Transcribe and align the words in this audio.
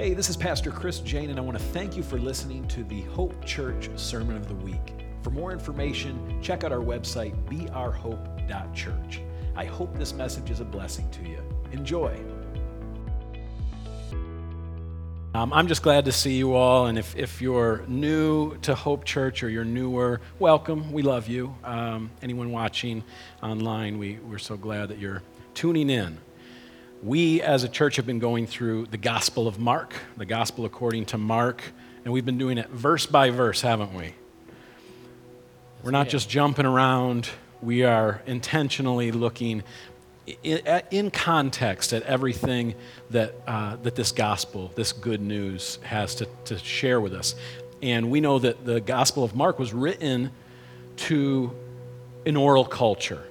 Hey, 0.00 0.14
this 0.14 0.30
is 0.30 0.36
Pastor 0.38 0.70
Chris 0.70 1.00
Jane, 1.00 1.28
and 1.28 1.38
I 1.38 1.42
want 1.42 1.58
to 1.58 1.62
thank 1.62 1.94
you 1.94 2.02
for 2.02 2.18
listening 2.18 2.66
to 2.68 2.82
the 2.84 3.02
Hope 3.02 3.44
Church 3.44 3.90
Sermon 3.96 4.34
of 4.34 4.48
the 4.48 4.54
Week. 4.54 4.94
For 5.20 5.28
more 5.28 5.52
information, 5.52 6.40
check 6.40 6.64
out 6.64 6.72
our 6.72 6.78
website, 6.78 7.34
beourhope.church. 7.44 9.20
I 9.54 9.66
hope 9.66 9.94
this 9.98 10.14
message 10.14 10.48
is 10.48 10.60
a 10.60 10.64
blessing 10.64 11.10
to 11.10 11.28
you. 11.28 11.42
Enjoy. 11.72 12.18
Um, 15.34 15.52
I'm 15.52 15.68
just 15.68 15.82
glad 15.82 16.06
to 16.06 16.12
see 16.12 16.32
you 16.32 16.54
all, 16.54 16.86
and 16.86 16.96
if, 16.96 17.14
if 17.14 17.42
you're 17.42 17.84
new 17.86 18.56
to 18.62 18.74
Hope 18.74 19.04
Church 19.04 19.42
or 19.42 19.50
you're 19.50 19.66
newer, 19.66 20.22
welcome. 20.38 20.92
We 20.92 21.02
love 21.02 21.28
you. 21.28 21.54
Um, 21.62 22.10
anyone 22.22 22.52
watching 22.52 23.04
online, 23.42 23.98
we, 23.98 24.14
we're 24.20 24.38
so 24.38 24.56
glad 24.56 24.88
that 24.88 24.98
you're 24.98 25.22
tuning 25.52 25.90
in 25.90 26.16
we 27.02 27.40
as 27.40 27.64
a 27.64 27.68
church 27.68 27.96
have 27.96 28.06
been 28.06 28.18
going 28.18 28.46
through 28.46 28.86
the 28.86 28.98
Gospel 28.98 29.48
of 29.48 29.58
Mark, 29.58 29.94
the 30.16 30.26
Gospel 30.26 30.64
according 30.64 31.06
to 31.06 31.18
Mark, 31.18 31.62
and 32.04 32.12
we've 32.12 32.26
been 32.26 32.38
doing 32.38 32.58
it 32.58 32.68
verse 32.68 33.06
by 33.06 33.30
verse, 33.30 33.62
haven't 33.62 33.94
we? 33.94 34.14
We're 35.82 35.92
not 35.92 36.08
just 36.08 36.28
jumping 36.28 36.66
around, 36.66 37.28
we 37.62 37.84
are 37.84 38.20
intentionally 38.26 39.12
looking 39.12 39.62
in 40.42 41.10
context 41.10 41.92
at 41.94 42.02
everything 42.02 42.74
that, 43.10 43.34
uh, 43.46 43.76
that 43.76 43.96
this 43.96 44.12
gospel, 44.12 44.70
this 44.74 44.92
good 44.92 45.20
news, 45.20 45.78
has 45.82 46.14
to, 46.16 46.28
to 46.44 46.58
share 46.58 47.00
with 47.00 47.14
us. 47.14 47.34
And 47.82 48.10
we 48.10 48.20
know 48.20 48.38
that 48.38 48.64
the 48.64 48.80
Gospel 48.80 49.24
of 49.24 49.34
Mark 49.34 49.58
was 49.58 49.72
written 49.72 50.30
to 50.96 51.50
an 52.26 52.36
oral 52.36 52.66
culture 52.66 53.24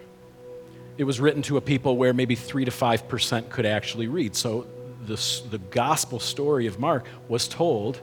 it 1.00 1.06
was 1.06 1.22
written 1.22 1.42
to 1.42 1.56
a 1.56 1.62
people 1.62 1.96
where 1.96 2.14
maybe 2.14 2.36
3 2.36 2.66
to 2.66 2.72
5% 2.72 3.50
could 3.50 3.66
actually 3.66 4.08
read. 4.08 4.36
So 4.36 4.68
the, 5.06 5.16
the 5.50 5.58
gospel 5.58 6.20
story 6.20 6.68
of 6.68 6.78
Mark 6.78 7.08
was 7.30 7.48
told 7.48 8.02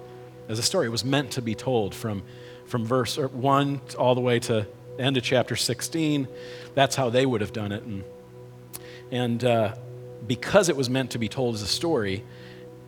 as 0.49 0.59
a 0.59 0.63
story. 0.63 0.87
It 0.87 0.91
was 0.91 1.05
meant 1.05 1.33
to 1.33 1.43
be 1.43 1.55
told 1.55 1.95
from, 1.95 2.23
from 2.65 2.87
verse 2.87 3.19
1 3.19 3.81
all 3.99 4.15
the 4.15 4.23
way 4.23 4.39
to 4.41 4.67
end 4.99 5.19
of 5.19 5.23
chapter 5.23 5.57
16. 5.57 6.27
That's 6.75 6.97
how 6.97 7.11
they 7.11 7.27
would 7.27 7.43
have 7.43 7.53
done 7.53 7.71
it. 7.71 7.83
And, 7.83 8.05
and 9.11 9.45
uh, 9.45 9.75
because 10.27 10.71
it 10.71 10.77
was 10.77 10.89
meant 10.89 11.11
to 11.11 11.19
be 11.19 11.29
told 11.29 11.55
as 11.55 11.61
a 11.61 11.67
story, 11.67 12.25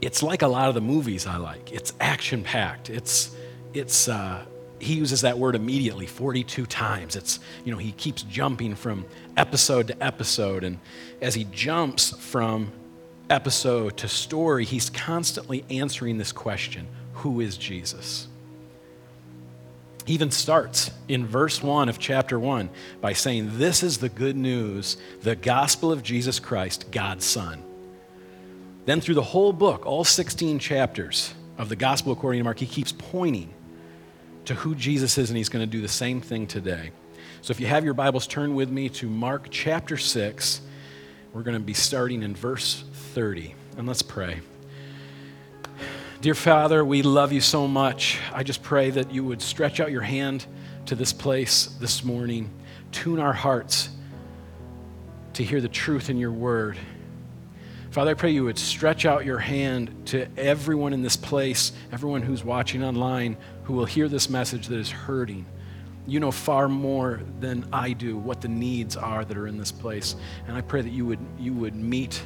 it's 0.01 0.23
like 0.23 0.41
a 0.41 0.49
lot 0.49 0.71
of 0.71 0.75
the 0.75 0.81
movies 0.81 1.27
I 1.27 1.37
like. 1.37 1.71
It's 1.71 1.93
action 2.01 2.45
packed. 2.45 2.89
It's, 2.89 3.37
it's, 3.75 4.09
uh, 4.09 4.47
he 4.81 4.95
uses 4.95 5.23
that 5.23 5.39
word 5.39 5.55
immediately 5.55 6.07
42 6.07 6.67
times. 6.67 7.17
It's, 7.17 7.41
you 7.65 7.73
know, 7.73 7.79
he 7.79 7.93
keeps 7.93 8.23
jumping 8.23 8.75
from 8.75 9.05
episode 9.37 9.89
to 9.89 10.03
episode. 10.03 10.65
And 10.65 10.79
as 11.21 11.35
he 11.35 11.45
jumps 11.45 12.11
from 12.17 12.73
episode 13.31 13.97
to 13.99 14.09
story, 14.09 14.65
he's 14.65 14.91
constantly 14.91 15.65
answering 15.71 16.19
this 16.19 16.33
question 16.33 16.87
Who 17.15 17.41
is 17.41 17.57
Jesus? 17.57 18.29
He 20.07 20.15
even 20.15 20.31
starts 20.31 20.91
in 21.07 21.27
verse 21.27 21.63
1 21.63 21.91
of 21.91 21.99
chapter 21.99 22.39
1 22.39 22.71
by 23.03 23.13
saying, 23.13 23.59
This 23.59 23.83
is 23.83 23.99
the 23.99 24.09
good 24.09 24.37
news, 24.37 24.97
the 25.23 25.37
gospel 25.37 25.93
of 25.93 26.03
Jesus 26.03 26.41
Christ, 26.41 26.91
God's 26.91 27.27
Son. 27.27 27.63
Then, 28.87 29.03
through 29.03 29.17
the 29.17 29.23
whole 29.23 29.53
book, 29.53 29.85
all 29.85 30.05
16 30.05 30.61
chapters 30.61 31.35
of 31.59 31.69
the 31.69 31.77
gospel 31.77 32.13
according 32.13 32.41
to 32.41 32.45
Mark, 32.45 32.59
he 32.59 32.67
keeps 32.67 32.91
pointing 32.91 33.53
to 34.49 34.55
who 34.55 34.75
Jesus 34.75 35.19
is, 35.19 35.29
and 35.29 35.37
he's 35.37 35.51
going 35.51 35.63
to 35.63 35.71
do 35.71 35.83
the 35.83 35.89
same 35.89 36.23
thing 36.23 36.47
today. 36.47 36.91
So 37.43 37.51
if 37.51 37.61
you 37.61 37.67
have 37.67 37.85
your 37.85 37.93
Bibles, 37.93 38.27
turn 38.27 38.55
with 38.55 38.71
me 38.71 38.89
to 38.89 39.07
Mark 39.07 39.49
chapter 39.51 39.99
6. 39.99 40.63
We're 41.35 41.43
going 41.43 41.59
to 41.59 41.63
be 41.63 41.75
starting 41.75 42.23
in 42.23 42.35
verse 42.35 42.83
30. 43.13 43.55
And 43.77 43.87
let's 43.87 44.01
pray. 44.01 44.41
Dear 46.23 46.35
Father, 46.35 46.83
we 46.83 47.03
love 47.03 47.31
you 47.31 47.43
so 47.43 47.69
much. 47.69 48.19
I 48.33 48.43
just 48.43 48.63
pray 48.63 48.89
that 48.89 49.13
you 49.13 49.23
would 49.23 49.43
stretch 49.43 49.81
out 49.81 49.91
your 49.91 50.01
hand 50.01 50.47
to 50.87 50.95
this 50.95 51.13
place 51.13 51.67
this 51.79 52.03
morning, 52.03 52.51
tune 52.91 53.21
our 53.21 53.35
hearts 53.35 53.91
to 55.35 55.45
hear 55.45 55.61
the 55.61 55.69
truth 55.69 56.09
in 56.09 56.17
your 56.17 56.33
word. 56.33 56.79
Father, 57.91 58.11
I 58.11 58.15
pray 58.15 58.31
you 58.31 58.45
would 58.45 58.59
stretch 58.59 59.07
out 59.07 59.25
your 59.25 59.39
hand 59.39 59.91
to 60.07 60.29
everyone 60.37 60.93
in 60.93 61.01
this 61.01 61.17
place, 61.17 61.73
everyone 61.91 62.21
who's 62.21 62.45
watching 62.45 62.85
online, 62.85 63.39
who 63.63 63.73
will 63.73 63.87
hear 63.87 64.09
this 64.09 64.29
message 64.29 64.67
that 64.67 64.79
is 64.79 64.91
hurting. 64.91 65.47
You 66.07 66.21
know 66.21 66.31
far 66.31 66.69
more 66.69 67.23
than 67.41 67.67
I 67.73 67.95
do 67.95 68.19
what 68.19 68.43
the 68.43 68.49
needs 68.49 68.95
are 68.95 69.25
that 69.25 69.37
are 69.39 69.47
in 69.47 69.57
this 69.57 69.73
place. 69.73 70.17
And 70.47 70.55
I 70.55 70.61
pray 70.61 70.83
that 70.83 70.91
you 70.91 71.07
would, 71.07 71.19
you 71.39 71.55
would 71.55 71.75
meet 71.75 72.23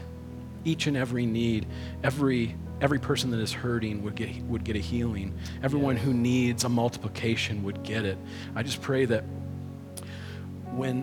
each 0.65 0.89
and 0.89 0.97
every 0.97 1.27
need, 1.27 1.67
every, 2.03 2.57
every 2.81 2.99
person 2.99 3.31
that 3.31 3.41
is 3.41 3.53
hurting 3.53 4.03
would 4.03 4.17
get, 4.17 4.35
would 4.45 4.65
get 4.65 4.75
a 4.75 4.81
healing. 4.81 5.33
Everyone 5.63 5.97
who 5.97 6.13
needs 6.13 6.65
a 6.65 6.69
multiplication 6.69 7.63
would 7.63 7.85
get 7.85 8.05
it. 8.05 8.19
I 8.57 8.65
just 8.65 8.83
pray 8.83 9.05
that 9.05 9.23
when, 10.73 11.03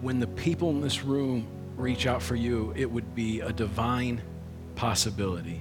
when 0.00 0.18
the 0.18 0.26
people 0.26 0.70
in 0.70 0.80
this 0.80 1.04
room 1.04 1.46
reach 1.78 2.06
out 2.06 2.22
for 2.22 2.34
you, 2.34 2.72
it 2.76 2.90
would 2.90 3.14
be 3.14 3.40
a 3.40 3.52
divine 3.52 4.20
possibility. 4.74 5.60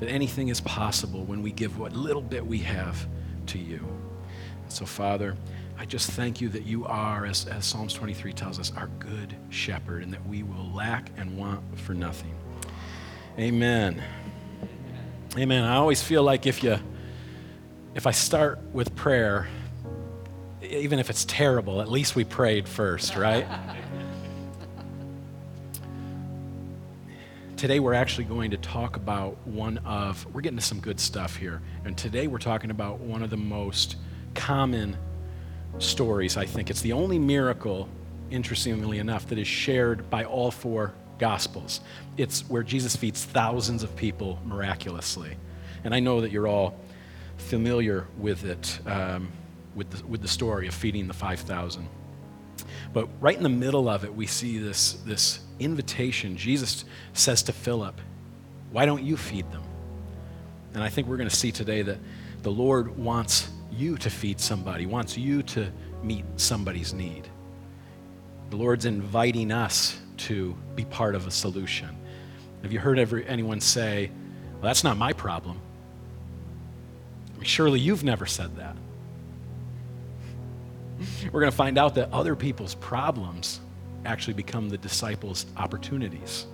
That 0.00 0.08
anything 0.08 0.48
is 0.48 0.60
possible 0.60 1.24
when 1.24 1.42
we 1.42 1.52
give 1.52 1.78
what 1.78 1.92
little 1.92 2.22
bit 2.22 2.44
we 2.44 2.58
have 2.58 3.06
to 3.46 3.58
you. 3.58 3.78
And 4.62 4.72
so, 4.72 4.84
Father, 4.84 5.36
I 5.78 5.84
just 5.84 6.10
thank 6.10 6.40
you 6.40 6.48
that 6.50 6.64
you 6.64 6.84
are, 6.84 7.26
as, 7.26 7.46
as 7.46 7.64
Psalms 7.64 7.94
23 7.94 8.32
tells 8.32 8.58
us, 8.58 8.72
our 8.76 8.88
good 8.98 9.34
shepherd, 9.50 10.02
and 10.02 10.12
that 10.12 10.26
we 10.26 10.42
will 10.42 10.70
lack 10.72 11.10
and 11.16 11.36
want 11.36 11.62
for 11.78 11.94
nothing. 11.94 12.34
Amen. 13.38 14.02
Amen. 15.36 15.64
I 15.64 15.76
always 15.76 16.02
feel 16.02 16.22
like 16.22 16.46
if 16.46 16.62
you 16.62 16.78
if 17.94 18.06
I 18.06 18.10
start 18.10 18.58
with 18.72 18.94
prayer, 18.96 19.48
even 20.62 20.98
if 20.98 21.10
it's 21.10 21.24
terrible, 21.24 21.80
at 21.80 21.90
least 21.90 22.16
we 22.16 22.24
prayed 22.24 22.68
first, 22.68 23.16
right? 23.16 23.46
today 27.64 27.80
we're 27.80 27.94
actually 27.94 28.24
going 28.24 28.50
to 28.50 28.58
talk 28.58 28.94
about 28.94 29.38
one 29.46 29.78
of, 29.86 30.26
we're 30.34 30.42
getting 30.42 30.58
to 30.58 30.62
some 30.62 30.80
good 30.80 31.00
stuff 31.00 31.34
here. 31.34 31.62
And 31.86 31.96
today 31.96 32.26
we're 32.26 32.36
talking 32.36 32.70
about 32.70 33.00
one 33.00 33.22
of 33.22 33.30
the 33.30 33.38
most 33.38 33.96
common 34.34 34.98
stories, 35.78 36.36
I 36.36 36.44
think. 36.44 36.68
It's 36.68 36.82
the 36.82 36.92
only 36.92 37.18
miracle, 37.18 37.88
interestingly 38.30 38.98
enough, 38.98 39.28
that 39.28 39.38
is 39.38 39.48
shared 39.48 40.10
by 40.10 40.24
all 40.24 40.50
four 40.50 40.92
Gospels. 41.18 41.80
It's 42.18 42.42
where 42.50 42.62
Jesus 42.62 42.96
feeds 42.96 43.24
thousands 43.24 43.82
of 43.82 43.96
people 43.96 44.38
miraculously. 44.44 45.34
And 45.84 45.94
I 45.94 46.00
know 46.00 46.20
that 46.20 46.30
you're 46.30 46.46
all 46.46 46.78
familiar 47.38 48.06
with 48.18 48.44
it, 48.44 48.78
um, 48.84 49.32
with, 49.74 49.88
the, 49.88 50.06
with 50.06 50.20
the 50.20 50.28
story 50.28 50.68
of 50.68 50.74
feeding 50.74 51.08
the 51.08 51.14
5,000. 51.14 51.88
But 52.92 53.08
right 53.22 53.38
in 53.38 53.42
the 53.42 53.48
middle 53.48 53.88
of 53.88 54.04
it, 54.04 54.14
we 54.14 54.26
see 54.26 54.58
this, 54.58 54.98
this 55.06 55.40
invitation. 55.58 56.36
Jesus 56.36 56.84
says 57.12 57.42
to 57.44 57.52
Philip, 57.52 58.00
Why 58.72 58.86
don't 58.86 59.02
you 59.02 59.16
feed 59.16 59.50
them? 59.52 59.62
And 60.74 60.82
I 60.82 60.88
think 60.88 61.06
we're 61.06 61.16
going 61.16 61.28
to 61.28 61.34
see 61.34 61.52
today 61.52 61.82
that 61.82 61.98
the 62.42 62.50
Lord 62.50 62.96
wants 62.98 63.48
you 63.72 63.96
to 63.98 64.10
feed 64.10 64.40
somebody, 64.40 64.86
wants 64.86 65.16
you 65.16 65.42
to 65.42 65.70
meet 66.02 66.24
somebody's 66.36 66.92
need. 66.92 67.28
The 68.50 68.56
Lord's 68.56 68.84
inviting 68.84 69.50
us 69.50 69.98
to 70.18 70.54
be 70.74 70.84
part 70.84 71.14
of 71.14 71.26
a 71.26 71.30
solution. 71.30 71.96
Have 72.62 72.72
you 72.72 72.78
heard 72.78 72.98
anyone 73.26 73.60
say, 73.60 74.10
Well, 74.54 74.62
that's 74.62 74.84
not 74.84 74.96
my 74.96 75.12
problem? 75.12 75.60
I 77.34 77.36
mean, 77.38 77.44
surely 77.44 77.80
you've 77.80 78.04
never 78.04 78.26
said 78.26 78.56
that. 78.56 78.76
We're 81.32 81.40
going 81.40 81.50
to 81.50 81.56
find 81.56 81.78
out 81.78 81.94
that 81.96 82.12
other 82.12 82.36
people's 82.36 82.74
problems 82.76 83.60
actually 84.04 84.34
become 84.34 84.68
the 84.68 84.78
disciples' 84.78 85.46
opportunities. 85.56 86.46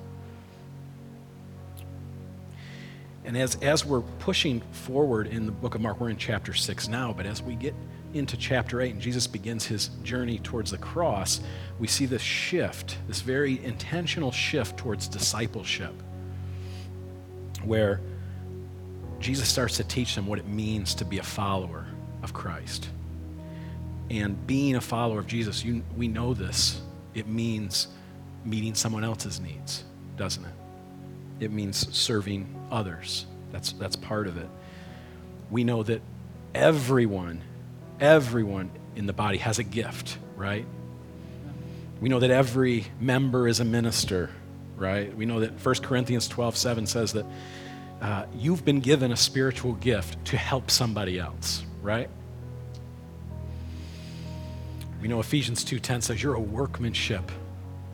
And 3.24 3.36
as, 3.36 3.56
as 3.56 3.84
we're 3.84 4.00
pushing 4.18 4.60
forward 4.72 5.26
in 5.26 5.46
the 5.46 5.52
book 5.52 5.74
of 5.74 5.80
Mark, 5.80 6.00
we're 6.00 6.10
in 6.10 6.16
chapter 6.16 6.54
6 6.54 6.88
now, 6.88 7.12
but 7.12 7.26
as 7.26 7.42
we 7.42 7.54
get 7.54 7.74
into 8.14 8.36
chapter 8.36 8.80
8 8.80 8.94
and 8.94 9.00
Jesus 9.00 9.26
begins 9.26 9.64
his 9.64 9.88
journey 10.02 10.38
towards 10.38 10.70
the 10.70 10.78
cross, 10.78 11.40
we 11.78 11.86
see 11.86 12.06
this 12.06 12.22
shift, 12.22 12.98
this 13.06 13.20
very 13.20 13.62
intentional 13.64 14.32
shift 14.32 14.76
towards 14.76 15.06
discipleship, 15.06 15.92
where 17.62 18.00
Jesus 19.20 19.48
starts 19.48 19.76
to 19.76 19.84
teach 19.84 20.14
them 20.14 20.26
what 20.26 20.38
it 20.38 20.48
means 20.48 20.94
to 20.94 21.04
be 21.04 21.18
a 21.18 21.22
follower 21.22 21.86
of 22.22 22.32
Christ. 22.32 22.88
And 24.08 24.44
being 24.46 24.76
a 24.76 24.80
follower 24.80 25.20
of 25.20 25.26
Jesus, 25.26 25.64
you, 25.64 25.82
we 25.96 26.08
know 26.08 26.34
this. 26.34 26.80
It 27.14 27.26
means 27.26 27.88
meeting 28.44 28.74
someone 28.74 29.04
else's 29.04 29.40
needs, 29.40 29.84
doesn't 30.16 30.44
it? 30.44 30.54
It 31.40 31.50
means 31.50 31.94
serving 31.96 32.54
others. 32.70 33.26
That's, 33.52 33.72
that's 33.72 33.96
part 33.96 34.26
of 34.26 34.36
it. 34.36 34.48
We 35.50 35.64
know 35.64 35.82
that 35.82 36.02
everyone, 36.54 37.42
everyone 37.98 38.70
in 38.94 39.06
the 39.06 39.12
body 39.12 39.38
has 39.38 39.58
a 39.58 39.64
gift, 39.64 40.18
right? 40.36 40.66
We 42.00 42.08
know 42.08 42.20
that 42.20 42.30
every 42.30 42.86
member 43.00 43.48
is 43.48 43.60
a 43.60 43.64
minister, 43.64 44.30
right? 44.76 45.14
We 45.16 45.26
know 45.26 45.40
that 45.40 45.64
1 45.64 45.74
Corinthians 45.76 46.28
12 46.28 46.56
7 46.56 46.86
says 46.86 47.12
that 47.12 47.26
uh, 48.00 48.24
you've 48.34 48.64
been 48.64 48.80
given 48.80 49.12
a 49.12 49.16
spiritual 49.16 49.74
gift 49.74 50.24
to 50.26 50.36
help 50.36 50.70
somebody 50.70 51.18
else, 51.18 51.64
right? 51.82 52.08
We 55.00 55.08
know 55.08 55.20
Ephesians 55.20 55.64
2:10 55.64 56.02
says 56.02 56.22
you're 56.22 56.34
a 56.34 56.40
workmanship. 56.40 57.30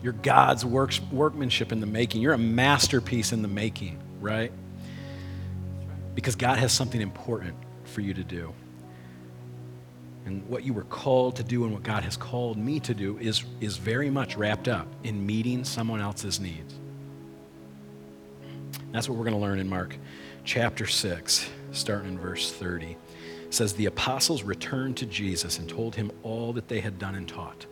You're 0.03 0.13
God's 0.13 0.63
works, 0.65 1.01
workmanship 1.11 1.71
in 1.71 1.79
the 1.79 1.87
making. 1.87 2.21
You're 2.21 2.33
a 2.33 2.37
masterpiece 2.37 3.31
in 3.31 3.41
the 3.41 3.47
making, 3.47 3.99
right? 4.19 4.51
Because 6.13 6.35
God 6.35 6.59
has 6.59 6.71
something 6.71 7.01
important 7.01 7.55
for 7.85 8.01
you 8.01 8.13
to 8.13 8.23
do. 8.23 8.53
And 10.25 10.47
what 10.49 10.63
you 10.63 10.73
were 10.73 10.83
called 10.83 11.37
to 11.37 11.43
do 11.43 11.63
and 11.63 11.73
what 11.73 11.83
God 11.83 12.03
has 12.03 12.17
called 12.17 12.57
me 12.57 12.81
to 12.81 12.93
do 12.93 13.17
is, 13.17 13.45
is 13.61 13.77
very 13.77 14.09
much 14.09 14.35
wrapped 14.35 14.67
up 14.67 14.85
in 15.03 15.25
meeting 15.25 15.63
someone 15.63 16.01
else's 16.01 16.39
needs. 16.39 16.73
That's 18.91 19.07
what 19.07 19.17
we're 19.17 19.23
going 19.23 19.37
to 19.37 19.41
learn 19.41 19.59
in 19.59 19.69
Mark 19.69 19.95
chapter 20.43 20.85
6, 20.85 21.49
starting 21.71 22.09
in 22.09 22.19
verse 22.19 22.51
30. 22.51 22.97
Says, 23.49 23.73
The 23.73 23.85
apostles 23.85 24.43
returned 24.43 24.97
to 24.97 25.05
Jesus 25.05 25.59
and 25.59 25.69
told 25.69 25.95
him 25.95 26.11
all 26.23 26.53
that 26.53 26.67
they 26.67 26.79
had 26.79 26.99
done 26.99 27.15
and 27.15 27.27
taught. 27.27 27.65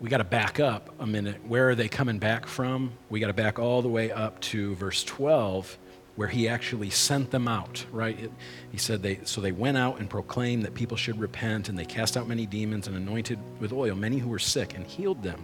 We 0.00 0.08
got 0.08 0.18
to 0.18 0.24
back 0.24 0.58
up 0.58 0.92
a 0.98 1.06
minute. 1.06 1.36
Where 1.46 1.70
are 1.70 1.74
they 1.76 1.88
coming 1.88 2.18
back 2.18 2.46
from? 2.46 2.92
We 3.08 3.20
got 3.20 3.28
to 3.28 3.32
back 3.32 3.60
all 3.60 3.82
the 3.82 3.88
way 3.88 4.10
up 4.10 4.40
to 4.40 4.74
verse 4.74 5.04
12 5.04 5.78
where 6.16 6.28
he 6.28 6.48
actually 6.48 6.90
sent 6.90 7.30
them 7.30 7.48
out, 7.48 7.84
right? 7.90 8.18
It, 8.18 8.30
he 8.70 8.78
said 8.78 9.02
they, 9.02 9.20
so 9.24 9.40
they 9.40 9.52
went 9.52 9.78
out 9.78 9.98
and 9.98 10.10
proclaimed 10.10 10.64
that 10.64 10.74
people 10.74 10.96
should 10.96 11.18
repent, 11.18 11.68
and 11.68 11.78
they 11.78 11.86
cast 11.86 12.16
out 12.16 12.28
many 12.28 12.44
demons 12.44 12.86
and 12.86 12.96
anointed 12.96 13.38
with 13.60 13.72
oil 13.72 13.94
many 13.94 14.18
who 14.18 14.28
were 14.28 14.38
sick 14.38 14.74
and 14.74 14.86
healed 14.86 15.22
them. 15.22 15.42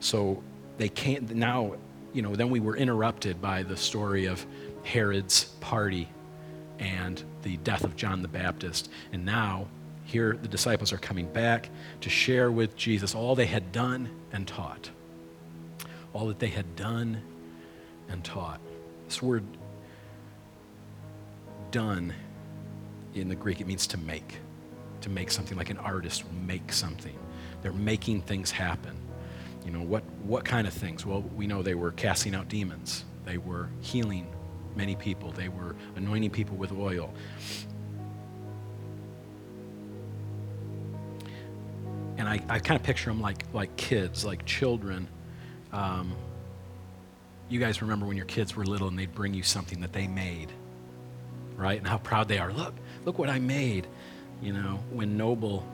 So 0.00 0.42
they 0.76 0.88
can't, 0.88 1.34
now, 1.34 1.76
you 2.12 2.22
know, 2.22 2.36
then 2.36 2.50
we 2.50 2.60
were 2.60 2.76
interrupted 2.76 3.40
by 3.40 3.62
the 3.62 3.76
story 3.76 4.26
of 4.26 4.44
Herod's 4.84 5.44
party 5.60 6.08
and 6.78 7.22
the 7.42 7.56
death 7.58 7.84
of 7.84 7.96
John 7.96 8.22
the 8.22 8.28
Baptist. 8.28 8.90
And 9.12 9.24
now, 9.24 9.66
here 10.04 10.38
the 10.40 10.48
disciples 10.48 10.92
are 10.92 10.98
coming 10.98 11.26
back 11.26 11.68
to 12.00 12.10
share 12.10 12.50
with 12.50 12.76
Jesus 12.76 13.14
all 13.14 13.34
they 13.34 13.46
had 13.46 13.72
done 13.72 14.08
and 14.32 14.46
taught. 14.46 14.90
All 16.12 16.28
that 16.28 16.38
they 16.38 16.48
had 16.48 16.76
done 16.76 17.20
and 18.08 18.24
taught. 18.24 18.60
This 19.06 19.22
word 19.22 19.44
done 21.70 22.14
in 23.14 23.28
the 23.28 23.34
Greek, 23.34 23.60
it 23.60 23.66
means 23.66 23.86
to 23.88 23.98
make. 23.98 24.36
To 25.02 25.10
make 25.10 25.30
something 25.30 25.56
like 25.56 25.70
an 25.70 25.78
artist 25.78 26.24
will 26.24 26.40
make 26.40 26.72
something. 26.72 27.16
They're 27.62 27.72
making 27.72 28.22
things 28.22 28.50
happen. 28.50 28.96
You 29.64 29.72
know, 29.72 29.82
what, 29.82 30.02
what 30.22 30.44
kind 30.44 30.66
of 30.66 30.72
things? 30.72 31.04
Well, 31.04 31.22
we 31.36 31.46
know 31.46 31.62
they 31.62 31.74
were 31.74 31.92
casting 31.92 32.34
out 32.34 32.48
demons, 32.48 33.04
they 33.24 33.36
were 33.36 33.68
healing 33.80 34.26
many 34.78 34.96
people, 34.96 35.30
they 35.32 35.48
were 35.48 35.76
anointing 35.96 36.30
people 36.30 36.56
with 36.56 36.72
oil. 36.72 37.12
And 42.16 42.26
I, 42.26 42.40
I 42.48 42.58
kind 42.58 42.80
of 42.80 42.82
picture 42.82 43.10
them 43.10 43.20
like, 43.20 43.44
like 43.52 43.76
kids, 43.76 44.24
like 44.24 44.46
children. 44.46 45.06
Um, 45.72 46.16
you 47.50 47.60
guys 47.60 47.82
remember 47.82 48.06
when 48.06 48.16
your 48.16 48.26
kids 48.26 48.56
were 48.56 48.64
little 48.64 48.88
and 48.88 48.98
they'd 48.98 49.14
bring 49.14 49.34
you 49.34 49.42
something 49.42 49.80
that 49.82 49.92
they 49.92 50.06
made 50.06 50.50
right? 51.58 51.76
And 51.76 51.86
how 51.86 51.98
proud 51.98 52.28
they 52.28 52.38
are. 52.38 52.52
Look, 52.52 52.74
look 53.04 53.18
what 53.18 53.28
I 53.28 53.38
made. 53.38 53.86
You 54.40 54.54
know, 54.54 54.78
when 54.90 55.16
Noble 55.18 55.66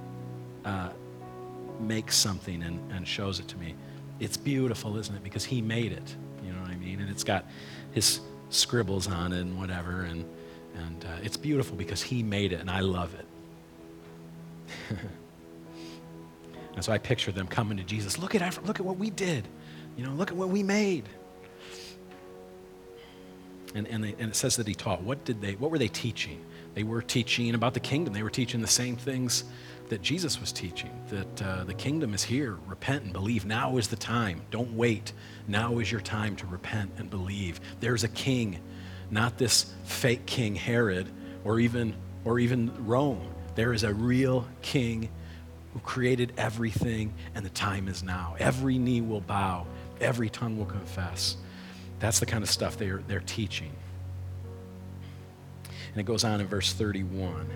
uh, 0.65 0.91
makes 1.79 2.17
something 2.17 2.63
and, 2.63 2.81
and 2.91 3.07
shows 3.07 3.39
it 3.39 3.47
to 3.49 3.57
me, 3.59 3.75
it's 4.19 4.37
beautiful, 4.37 4.97
isn't 4.97 5.15
it? 5.15 5.23
Because 5.23 5.45
he 5.45 5.61
made 5.61 5.93
it. 5.93 6.17
You 6.43 6.53
know 6.53 6.61
what 6.63 6.71
I 6.71 6.77
mean? 6.77 7.01
And 7.01 7.11
it's 7.11 7.23
got 7.23 7.45
his 7.93 8.21
scribbles 8.55 9.09
on 9.09 9.33
it 9.33 9.41
and 9.41 9.59
whatever. 9.59 10.03
And, 10.03 10.25
and 10.75 11.05
uh, 11.05 11.19
it's 11.23 11.37
beautiful 11.37 11.77
because 11.77 12.03
he 12.03 12.23
made 12.23 12.53
it, 12.53 12.61
and 12.61 12.71
I 12.71 12.81
love 12.81 13.15
it. 13.15 13.27
and 16.75 16.85
so 16.85 16.93
I 16.93 16.99
picture 16.99 17.33
them 17.33 17.47
coming 17.47 17.77
to 17.79 17.85
Jesus. 17.85 18.19
Look 18.19 18.35
at, 18.35 18.67
look 18.67 18.81
at 18.81 18.87
what 18.87 18.99
we 18.99 19.11
did. 19.11 19.47
You 19.97 20.05
know, 20.05 20.13
look 20.13 20.31
at 20.31 20.37
what 20.37 20.49
we 20.49 20.63
made. 20.63 21.09
And, 23.75 23.89
and, 23.89 24.05
they, 24.05 24.15
and, 24.19 24.31
it 24.31 24.37
says 24.37 24.57
that 24.57 24.69
he 24.69 24.75
taught. 24.75 25.03
What 25.03 25.25
did 25.25 25.41
they? 25.41 25.55
What 25.55 25.71
were 25.71 25.79
they 25.79 25.89
teaching? 25.89 26.45
They 26.75 26.85
were 26.85 27.03
teaching 27.03 27.55
about 27.55 27.75
the 27.75 27.81
kingdom. 27.81 28.15
They 28.15 28.23
were 28.23 28.31
teaching 28.31 28.61
the 28.61 28.67
same 28.67 28.97
things 28.97 29.45
that 29.89 30.03
Jesus 30.03 30.41
was 30.41 30.53
teaching. 30.53 30.91
That 31.09 31.43
uh, 31.43 31.65
the 31.65 31.75
kingdom 31.75 32.15
is 32.15 32.23
here. 32.23 32.59
Repent 32.67 33.05
and 33.05 33.13
believe. 33.13 33.45
Now 33.45 33.77
is 33.77 33.89
the 33.89 33.97
time. 33.97 34.43
Don't 34.51 34.73
wait. 34.77 35.13
Now 35.47 35.79
is 35.79 35.91
your 35.91 36.01
time 36.01 36.37
to 36.37 36.47
repent 36.47 36.93
and 36.99 37.11
believe. 37.11 37.61
There's 37.81 38.05
a 38.05 38.09
king, 38.09 38.61
not 39.11 39.39
this 39.39 39.73
fake 39.85 40.27
king 40.27 40.55
Herod, 40.55 41.09
or 41.45 41.61
even 41.61 41.95
or 42.25 42.39
even 42.39 42.73
Rome. 42.87 43.31
There 43.55 43.73
is 43.73 43.85
a 43.85 43.93
real 43.93 44.49
king 44.63 45.09
who 45.73 45.81
created 45.81 46.33
everything, 46.37 47.13
and 47.35 47.45
the 47.45 47.51
time 47.51 47.89
is 47.89 48.03
now. 48.03 48.37
Every 48.39 48.79
knee 48.79 49.01
will 49.01 49.21
bow. 49.21 49.67
Every 50.01 50.31
tongue 50.31 50.57
will 50.57 50.67
confess. 50.67 51.37
That's 51.99 52.21
the 52.21 52.27
kind 52.27 52.43
of 52.43 52.51
stuff 52.51 52.77
they're, 52.77 53.03
they're 53.07 53.21
teaching. 53.21 53.73
And 55.65 56.01
it 56.01 56.05
goes 56.05 56.25
on 56.25 56.41
in 56.41 56.47
verse 56.47 56.73
31. 56.73 57.49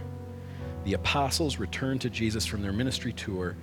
The 0.88 0.94
apostles 0.94 1.58
returned 1.58 2.00
to 2.00 2.08
Jesus 2.08 2.46
from 2.46 2.62
their 2.62 2.72
ministry 2.72 3.12
tour 3.12 3.54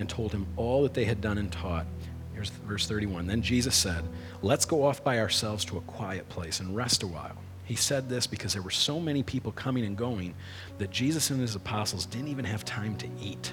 and 0.00 0.08
told 0.08 0.32
him 0.32 0.44
all 0.56 0.82
that 0.82 0.92
they 0.92 1.04
had 1.04 1.20
done 1.20 1.38
and 1.38 1.52
taught. 1.52 1.86
Here's 2.32 2.50
verse 2.50 2.88
31. 2.88 3.28
Then 3.28 3.42
Jesus 3.42 3.76
said, 3.76 4.02
Let's 4.42 4.64
go 4.64 4.84
off 4.84 5.04
by 5.04 5.20
ourselves 5.20 5.64
to 5.66 5.78
a 5.78 5.82
quiet 5.82 6.28
place 6.28 6.58
and 6.58 6.74
rest 6.74 7.04
a 7.04 7.06
while. 7.06 7.36
He 7.64 7.76
said 7.76 8.08
this 8.08 8.26
because 8.26 8.54
there 8.54 8.62
were 8.62 8.70
so 8.70 8.98
many 8.98 9.22
people 9.22 9.52
coming 9.52 9.84
and 9.84 9.96
going 9.96 10.34
that 10.78 10.90
Jesus 10.90 11.30
and 11.30 11.40
his 11.40 11.54
apostles 11.54 12.06
didn't 12.06 12.26
even 12.26 12.44
have 12.44 12.64
time 12.64 12.96
to 12.96 13.08
eat. 13.22 13.52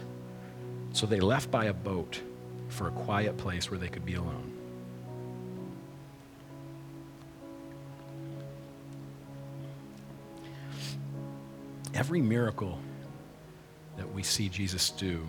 So 0.92 1.06
they 1.06 1.20
left 1.20 1.52
by 1.52 1.66
a 1.66 1.74
boat 1.74 2.20
for 2.70 2.88
a 2.88 2.92
quiet 2.92 3.38
place 3.38 3.70
where 3.70 3.80
they 3.80 3.88
could 3.88 4.04
be 4.04 4.16
alone. 4.16 4.52
every 11.94 12.22
miracle 12.22 12.80
that 13.98 14.12
we 14.12 14.24
see 14.24 14.50
Jesus 14.50 14.90
do, 14.90 15.26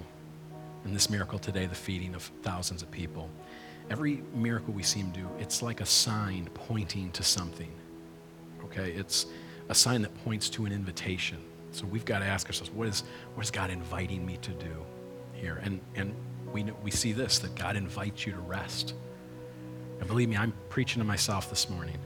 in 0.85 0.93
this 0.93 1.09
miracle 1.11 1.39
today, 1.39 1.67
the 1.67 1.75
feeding 1.75 2.15
of 2.15 2.23
thousands 2.43 2.83
of 2.83 2.91
people, 2.91 3.31
every 3.91 4.23
miracle 4.35 4.73
we 4.73 4.83
see 4.83 5.01
him 5.01 5.11
do, 5.11 5.29
it's 5.39 5.63
like 5.63 5.81
a 5.81 5.87
sign 5.87 6.49
pointing 6.55 7.11
to 7.13 7.23
something. 7.23 7.71
Okay? 8.65 8.93
It's 8.93 9.27
a 9.69 9.75
sign 9.75 10.03
that 10.03 10.15
points 10.25 10.49
to 10.51 10.65
an 10.65 10.73
invitation. 10.73 11.39
So 11.71 11.87
we've 11.87 12.05
got 12.05 12.19
to 12.19 12.25
ask 12.25 12.47
ourselves, 12.47 12.71
what 12.71 12.89
is, 12.89 13.05
what 13.35 13.45
is 13.45 13.51
God 13.51 13.71
inviting 13.71 14.27
me 14.27 14.39
to 14.39 14.51
do 14.53 14.85
here? 15.35 15.61
And, 15.63 15.81
and 15.95 16.15
we, 16.53 16.65
we 16.83 16.91
see 16.91 17.13
this, 17.13 17.39
that 17.41 17.55
God 17.55 17.77
invites 17.77 18.27
you 18.27 18.33
to 18.33 18.41
rest. 18.41 18.95
And 19.99 20.09
believe 20.09 20.29
me, 20.29 20.37
I'm 20.37 20.53
preaching 20.69 21.01
to 21.01 21.07
myself 21.07 21.49
this 21.49 21.71
morning. 21.71 21.97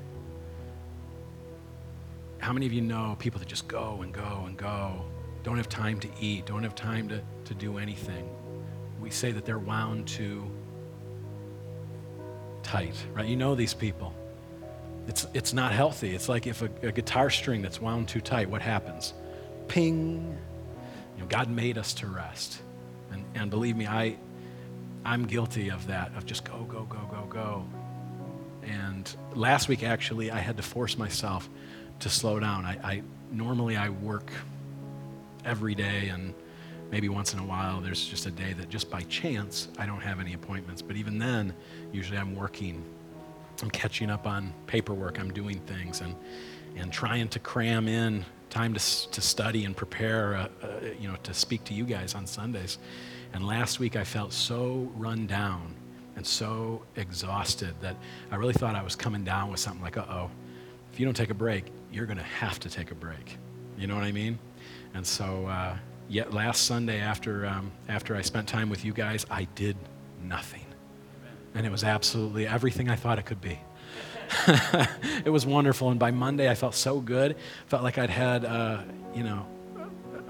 How 2.39 2.53
many 2.53 2.67
of 2.67 2.73
you 2.73 2.83
know 2.83 3.17
people 3.19 3.41
that 3.41 3.49
just 3.49 3.67
go 3.67 4.03
and 4.03 4.13
go 4.13 4.45
and 4.47 4.57
go, 4.57 5.05
don't 5.47 5.59
have 5.59 5.69
time 5.69 6.01
to 6.01 6.09
eat, 6.21 6.45
don't 6.45 6.65
have 6.65 6.75
time 6.75 7.09
to, 7.09 7.23
to 7.45 7.55
do 7.55 7.79
anything? 7.79 8.29
We 9.01 9.11
say 9.11 9.31
that 9.31 9.45
they're 9.45 9.61
wound 9.61 10.09
too 10.09 10.51
tight, 12.65 12.97
right? 13.13 13.29
You 13.29 13.37
know 13.37 13.55
these 13.55 13.73
people. 13.73 14.13
It's, 15.07 15.25
it's 15.35 15.53
not 15.53 15.71
healthy. 15.71 16.17
It's 16.17 16.29
like 16.29 16.49
if 16.49 16.63
a, 16.63 16.71
a 16.83 16.91
guitar 16.91 17.31
string 17.31 17.63
that's 17.63 17.81
wound 17.81 18.09
too 18.09 18.21
tight, 18.21 18.51
what 18.51 18.61
happens? 18.61 19.15
Ping. 19.69 20.37
You 21.15 21.23
know, 21.23 21.29
God 21.29 21.49
made 21.49 21.79
us 21.79 21.95
to 21.95 22.09
rest. 22.09 22.61
And, 23.13 23.25
and 23.37 23.49
believe 23.49 23.77
me, 23.77 23.87
I, 23.87 24.17
I'm 25.05 25.27
guilty 25.27 25.71
of 25.71 25.87
that, 25.87 26.11
of 26.17 26.27
just 26.27 26.43
go, 26.43 26.65
go, 26.65 26.89
go, 26.91 27.09
go, 27.09 27.25
go. 27.29 27.65
And 28.65 29.09
last 29.33 29.69
week, 29.69 29.85
actually, 29.85 30.33
I 30.33 30.41
had 30.41 30.57
to 30.57 30.65
force 30.65 30.99
myself 30.99 31.49
to 32.01 32.09
slow 32.09 32.41
down. 32.41 32.65
I, 32.65 32.79
I 32.83 33.03
normally 33.31 33.77
I 33.77 33.91
work 33.91 34.33
every 35.47 35.75
day 35.75 36.09
and 36.09 36.35
maybe 36.91 37.09
once 37.09 37.33
in 37.33 37.39
a 37.41 37.45
while 37.45 37.81
there's 37.81 38.05
just 38.05 38.27
a 38.27 38.31
day 38.31 38.53
that 38.53 38.69
just 38.69 38.91
by 38.91 39.01
chance 39.03 39.69
I 39.79 39.87
don't 39.87 40.03
have 40.03 40.21
any 40.21 40.35
appointments. 40.35 40.83
But 40.83 40.97
even 40.97 41.19
then, 41.19 41.55
usually 41.93 42.19
I'm 42.19 42.35
working. 42.37 42.85
I'm 43.63 43.71
catching 43.71 44.11
up 44.11 44.27
on 44.27 44.53
paperwork. 44.67 45.19
I'm 45.19 45.33
doing 45.33 45.61
things 45.61 46.01
and 46.01 46.15
and 46.77 46.93
trying 46.93 47.29
to 47.29 47.39
cram 47.39 47.89
in 47.89 48.25
time 48.51 48.75
to, 48.75 49.11
to 49.11 49.21
study 49.21 49.65
and 49.65 49.77
prepare, 49.77 50.37
uh, 50.37 50.49
uh, 50.63 50.69
you 51.01 51.09
know, 51.09 51.17
to 51.23 51.35
speak 51.35 51.65
to 51.65 51.75
you 51.75 51.85
guys 51.85 52.15
on 52.15 52.27
Sundays. 52.27 52.79
And 53.33 53.47
last 53.47 53.81
week 53.81 53.97
I 53.97 54.05
felt 54.05 54.33
so 54.33 54.91
run 54.95 55.27
down 55.27 55.75
and 56.17 56.27
so 56.27 56.83
exhausted 56.97 57.75
that 57.81 57.97
I 58.31 58.37
really 58.37 58.55
thought 58.55 58.75
I 58.75 58.83
was 58.83 58.97
coming 58.97 59.25
down 59.25 59.51
with 59.51 59.61
something 59.61 59.83
like, 59.83 59.97
uh 59.97 60.05
oh, 60.09 60.31
if 60.93 61.01
you 61.01 61.07
don't 61.07 61.17
take 61.17 61.31
a 61.31 61.35
break, 61.35 61.67
you're 61.93 62.07
going 62.07 62.19
to 62.19 62.25
have 62.25 62.59
to 62.61 62.71
take 62.71 62.91
a 62.91 62.95
break. 62.95 63.37
You 63.77 63.87
know 63.87 63.95
what 63.95 64.05
I 64.05 64.13
mean? 64.13 64.39
And 64.97 65.07
so, 65.07 65.47
uh, 65.47 65.77
yet 66.09 66.33
last 66.33 66.65
Sunday 66.65 67.01
after 67.01 67.45
um, 67.45 67.71
after 67.87 68.17
I 68.17 68.23
spent 68.23 68.49
time 68.49 68.71
with 68.71 68.83
you 68.83 68.95
guys, 68.95 69.27
I 69.31 69.45
did 69.55 69.77
nothing, 70.25 70.65
and 71.55 71.67
it 71.67 71.71
was 71.71 71.85
absolutely 71.85 72.47
everything 72.47 72.89
I 72.89 72.97
thought 72.97 73.19
it 73.19 73.27
could 73.27 73.43
be. 73.43 73.61
it 75.23 75.31
was 75.31 75.45
wonderful. 75.45 75.91
And 75.91 76.01
by 76.01 76.13
Monday, 76.13 76.51
I 76.51 76.55
felt 76.55 76.75
so 76.75 76.99
good. 76.99 77.37
Felt 77.67 77.83
like 77.83 77.99
I'd 77.99 78.09
had, 78.09 78.47
uh, 78.47 78.85
you 79.15 79.23
know, 79.23 79.47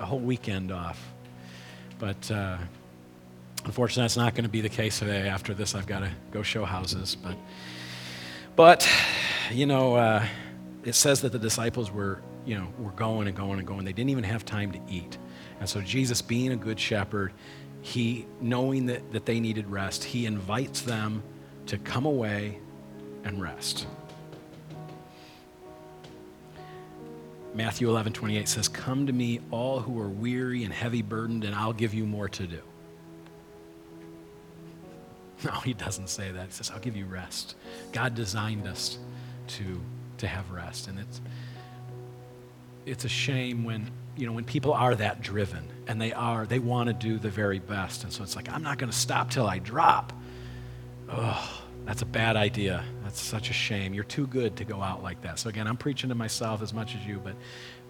a 0.01 0.05
whole 0.05 0.19
weekend 0.19 0.73
off. 0.73 1.01
But 2.01 2.29
uh, 2.29 2.59
unfortunately, 3.65 4.03
that's 4.03 4.17
not 4.17 4.35
going 4.35 4.47
to 4.47 4.51
be 4.51 4.63
the 4.63 4.69
case 4.69 4.99
today. 4.99 5.29
After 5.29 5.55
this, 5.55 5.77
I've 5.77 5.87
got 5.87 6.01
to 6.01 6.11
go 6.33 6.43
show 6.43 6.65
houses. 6.65 7.17
But, 7.17 7.37
but 8.57 8.89
you 9.53 9.67
know, 9.67 9.95
uh, 9.95 10.27
it 10.85 10.97
says 10.97 11.21
that 11.21 11.31
the 11.31 11.39
disciples 11.39 11.93
were, 11.93 12.21
you 12.47 12.57
know, 12.57 12.69
were 12.79 12.93
going 12.93 13.29
and 13.29 13.37
going 13.37 13.59
and 13.59 13.67
going. 13.67 13.85
They 13.85 13.93
didn't 13.93 14.11
even 14.11 14.25
have 14.25 14.45
time 14.45 14.73
to 14.73 14.81
eat. 14.89 15.19
And 15.61 15.69
so 15.69 15.81
Jesus, 15.81 16.23
being 16.23 16.53
a 16.53 16.57
good 16.57 16.79
shepherd, 16.79 17.33
he, 17.83 18.27
knowing 18.41 18.87
that, 18.87 19.13
that 19.13 19.27
they 19.27 19.41
needed 19.41 19.69
rest, 19.69 20.05
he 20.05 20.27
invites 20.27 20.83
them 20.83 21.23
to 21.67 21.79
come 21.79 22.07
away 22.07 22.59
and 23.25 23.43
rest. 23.43 23.87
Matthew 27.55 27.89
11, 27.89 28.13
28 28.13 28.49
says, 28.49 28.69
Come 28.69 29.07
to 29.07 29.13
me, 29.13 29.41
all 29.51 29.81
who 29.81 30.01
are 30.01 30.09
weary 30.09 30.65
and 30.65 30.73
heavy 30.73 31.03
burdened, 31.03 31.45
and 31.45 31.55
I'll 31.55 31.73
give 31.73 31.95
you 31.95 32.07
more 32.07 32.29
to 32.29 32.47
do. 32.47 32.61
No, 35.45 35.53
he 35.61 35.75
doesn't 35.75 36.09
say 36.09 36.33
that. 36.33 36.47
He 36.47 36.53
says, 36.53 36.71
I'll 36.71 36.81
give 36.81 36.97
you 36.97 37.05
rest. 37.05 37.57
God 37.93 38.15
designed 38.15 38.67
us 38.67 38.99
to, 39.49 39.83
to 40.17 40.27
have 40.27 40.51
rest. 40.51 40.89
And 40.89 40.99
it's, 40.99 41.21
it's 42.87 43.05
a 43.05 43.09
shame 43.09 43.65
when, 43.65 43.91
you 44.17 44.27
know, 44.27 44.33
when 44.33 44.45
people 44.45 44.73
are 44.73 44.95
that 44.95 45.21
driven 45.21 45.69
and 45.89 46.01
they 46.01 46.13
are, 46.13 46.47
they 46.47 46.61
want 46.61 46.87
to 46.87 46.93
do 46.93 47.19
the 47.19 47.29
very 47.29 47.59
best. 47.59 48.05
And 48.05 48.13
so 48.13 48.23
it's 48.23 48.37
like, 48.37 48.51
I'm 48.51 48.63
not 48.63 48.79
going 48.79 48.91
to 48.91 48.97
stop 48.97 49.29
till 49.31 49.47
I 49.47 49.59
drop. 49.59 50.13
Oh, 51.11 51.63
that's 51.85 52.03
a 52.03 52.07
bad 52.07 52.37
idea. 52.37 52.85
That's 53.03 53.21
such 53.21 53.51
a 53.51 53.53
shame. 53.53 53.93
You're 53.93 54.05
too 54.05 54.27
good 54.29 54.57
to 54.57 54.65
go 54.65 54.83
out 54.83 55.03
like 55.03 55.21
that. 55.23 55.39
So, 55.39 55.49
again, 55.49 55.67
I'm 55.67 55.77
preaching 55.77 56.09
to 56.09 56.15
myself 56.15 56.63
as 56.63 56.73
much 56.73 56.95
as 56.95 57.05
you, 57.05 57.21
but 57.23 57.35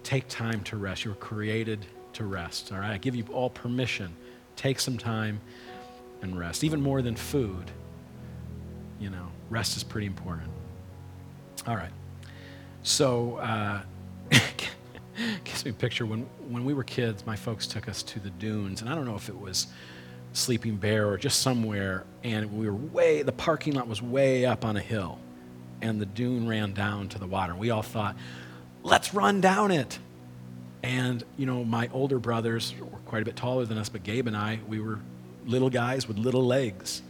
take 0.03 0.27
time 0.29 0.63
to 0.65 0.77
rest. 0.77 1.05
You 1.05 1.13
were 1.13 1.17
created 1.17 1.87
to 2.15 2.25
rest, 2.25 2.73
all 2.73 2.79
right? 2.79 2.93
I 2.93 2.99
give 2.99 3.15
you 3.15 3.25
all 3.33 3.51
permission. 3.51 4.15
Take 4.57 4.81
some 4.81 4.99
time 4.99 5.41
and 6.23 6.39
rest. 6.39 6.65
Even 6.65 6.81
more 6.81 7.03
than 7.03 7.17
food, 7.17 7.71
you 8.99 9.11
know, 9.11 9.29
rest 9.51 9.77
is 9.77 9.85
pretty 9.85 10.07
important. 10.07 10.51
All 11.67 11.77
right. 11.77 11.93
So, 12.83 13.37
uh, 13.37 13.83
gives 15.45 15.65
me 15.65 15.71
a 15.71 15.75
picture 15.75 16.07
when, 16.07 16.23
when 16.49 16.65
we 16.65 16.75
were 16.75 16.85
kids, 16.85 17.25
my 17.27 17.37
folks 17.37 17.67
took 17.67 17.89
us 17.89 18.03
to 18.05 18.21
the 18.21 18.31
dunes, 18.31 18.81
and 18.81 18.91
I 18.91 18.95
don't 18.95 19.05
know 19.05 19.17
if 19.17 19.29
it 19.29 19.39
was 19.39 19.67
Sleeping 20.33 20.77
Bear 20.77 21.09
or 21.09 21.17
just 21.17 21.41
somewhere, 21.41 22.05
and 22.23 22.59
we 22.59 22.67
were 22.67 22.75
way, 22.75 23.23
the 23.23 23.33
parking 23.33 23.75
lot 23.75 23.89
was 23.89 24.03
way 24.03 24.45
up 24.45 24.65
on 24.65 24.77
a 24.77 24.81
hill, 24.81 25.19
and 25.81 26.01
the 26.01 26.07
dune 26.07 26.47
ran 26.47 26.73
down 26.73 27.09
to 27.11 27.19
the 27.19 27.27
water. 27.27 27.55
We 27.55 27.71
all 27.71 27.83
thought, 27.83 28.17
let's 28.83 29.15
run 29.15 29.41
down 29.41 29.71
it. 29.71 29.99
And, 30.83 31.25
you 31.37 31.47
know, 31.47 31.65
my 31.65 31.89
older 31.93 32.19
brothers 32.19 32.75
were 32.79 32.99
quite 33.07 33.23
a 33.23 33.25
bit 33.25 33.37
taller 33.37 33.65
than 33.65 33.79
us, 33.79 33.89
but 33.89 34.03
Gabe 34.03 34.27
and 34.27 34.37
I, 34.37 34.61
we 34.69 34.79
were 34.79 35.01
little 35.47 35.71
guys 35.71 36.07
with 36.07 36.19
little 36.19 36.45
legs. 36.45 37.03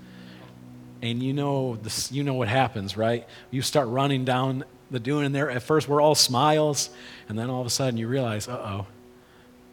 And 1.02 1.22
you 1.22 1.32
know, 1.32 1.76
this, 1.76 2.10
you 2.10 2.22
know 2.25 2.34
what 2.34 2.48
happens, 2.48 2.96
right? 2.96 3.26
You 3.50 3.62
start 3.62 3.88
running 3.88 4.25
down 4.25 4.64
the 4.90 5.00
dune, 5.00 5.25
and 5.25 5.35
there, 5.35 5.50
at 5.50 5.62
first 5.62 5.88
we're 5.88 6.00
all 6.00 6.14
smiles, 6.14 6.90
and 7.28 7.38
then 7.38 7.50
all 7.50 7.61
of 7.61 7.66
a 7.66 7.71
sudden 7.71 7.99
you 7.99 8.09
realize, 8.09 8.49
uh 8.49 8.57
oh, 8.57 8.87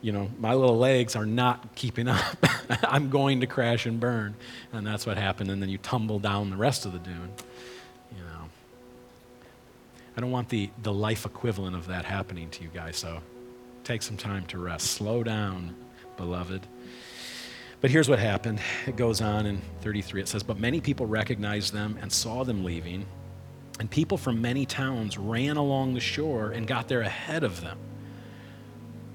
you 0.03 0.11
know, 0.11 0.29
my 0.37 0.53
little 0.53 0.77
legs 0.77 1.15
are 1.15 1.25
not 1.25 1.75
keeping 1.75 2.09
up. 2.09 2.19
I'm 2.83 3.09
going 3.09 3.39
to 3.39 3.47
crash 3.47 3.85
and 3.85 4.01
burn. 4.01 4.35
And 4.73 4.85
that's 4.85 5.05
what 5.05 5.17
happened. 5.17 5.49
And 5.49 5.61
then 5.61 5.69
you 5.69 5.77
tumble 5.77 6.19
down 6.19 6.49
the 6.49 6.57
rest 6.57 6.85
of 6.85 6.91
the 6.91 6.99
dune. 6.99 7.31
You 8.11 8.23
know. 8.25 8.49
I 10.17 10.21
don't 10.21 10.29
want 10.29 10.49
the, 10.49 10.69
the 10.83 10.91
life 10.91 11.25
equivalent 11.25 11.77
of 11.77 11.87
that 11.87 12.03
happening 12.03 12.49
to 12.49 12.63
you 12.63 12.69
guys, 12.73 12.97
so 12.97 13.21
take 13.85 14.01
some 14.01 14.17
time 14.17 14.45
to 14.47 14.57
rest. 14.57 14.87
Slow 14.87 15.23
down, 15.23 15.73
beloved. 16.17 16.67
But 17.79 17.89
here's 17.89 18.09
what 18.09 18.19
happened. 18.19 18.59
It 18.85 18.97
goes 18.97 19.21
on 19.21 19.45
in 19.45 19.61
33. 19.81 20.21
It 20.21 20.27
says, 20.27 20.43
But 20.43 20.59
many 20.59 20.81
people 20.81 21.05
recognized 21.05 21.73
them 21.73 21.97
and 22.01 22.11
saw 22.11 22.43
them 22.43 22.65
leaving, 22.65 23.05
and 23.79 23.89
people 23.89 24.17
from 24.17 24.41
many 24.41 24.65
towns 24.65 25.17
ran 25.17 25.57
along 25.57 25.93
the 25.93 25.99
shore 25.99 26.51
and 26.51 26.67
got 26.67 26.87
there 26.87 27.01
ahead 27.01 27.43
of 27.43 27.61
them. 27.61 27.77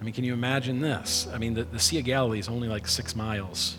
I 0.01 0.05
mean, 0.05 0.15
can 0.15 0.25
you 0.25 0.33
imagine 0.33 0.81
this? 0.81 1.29
I 1.33 1.39
mean, 1.39 1.55
the, 1.55 1.65
the 1.65 1.79
Sea 1.79 1.99
of 1.99 2.05
Galilee 2.05 2.39
is 2.39 2.49
only 2.49 2.69
like 2.69 2.87
six 2.87 3.17
miles 3.17 3.79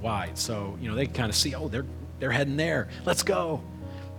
wide. 0.00 0.38
So, 0.38 0.76
you 0.80 0.88
know, 0.88 0.94
they 0.94 1.06
kind 1.06 1.28
of 1.28 1.36
see, 1.36 1.54
oh, 1.54 1.68
they're, 1.68 1.86
they're 2.18 2.30
heading 2.30 2.56
there. 2.56 2.88
Let's 3.04 3.22
go. 3.22 3.62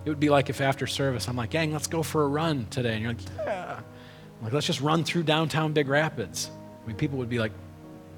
It 0.06 0.10
would 0.10 0.20
be 0.20 0.30
like 0.30 0.50
if 0.50 0.62
after 0.62 0.86
service, 0.86 1.28
I'm 1.28 1.36
like, 1.36 1.52
gang, 1.52 1.72
let's 1.72 1.88
go 1.88 2.04
for 2.04 2.24
a 2.24 2.28
run 2.28 2.68
today. 2.70 2.94
And 2.94 3.02
you're 3.02 3.14
like, 3.14 3.22
yeah. 3.38 3.80
I'm 3.80 4.44
like, 4.44 4.54
let's 4.54 4.68
just 4.68 4.82
run 4.82 5.04
through 5.04 5.24
downtown 5.24 5.74
Big 5.74 5.88
Rapids. 5.88 6.52
I 6.84 6.88
mean, 6.88 6.98
people 6.98 7.18
would 7.20 7.30
be 7.30 7.40
like, 7.40 7.54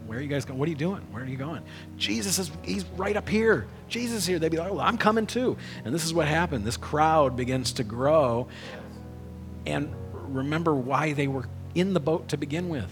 where 0.05 0.19
are 0.19 0.21
you 0.21 0.27
guys 0.27 0.45
going? 0.45 0.59
What 0.59 0.67
are 0.67 0.71
you 0.71 0.77
doing? 0.77 1.01
Where 1.11 1.23
are 1.23 1.27
you 1.27 1.37
going? 1.37 1.63
Jesus 1.97 2.39
is, 2.39 2.51
he's 2.63 2.85
right 2.95 3.15
up 3.17 3.27
here. 3.27 3.67
Jesus 3.87 4.19
is 4.19 4.25
here. 4.25 4.39
They'd 4.39 4.51
be 4.51 4.57
like, 4.57 4.71
oh, 4.71 4.79
I'm 4.79 4.97
coming 4.97 5.25
too. 5.25 5.57
And 5.83 5.93
this 5.93 6.05
is 6.05 6.13
what 6.13 6.27
happened. 6.27 6.65
This 6.65 6.77
crowd 6.77 7.35
begins 7.35 7.73
to 7.73 7.83
grow. 7.83 8.47
And 9.65 9.93
remember 10.13 10.75
why 10.75 11.13
they 11.13 11.27
were 11.27 11.47
in 11.73 11.93
the 11.93 11.99
boat 11.99 12.29
to 12.29 12.37
begin 12.37 12.69
with 12.69 12.89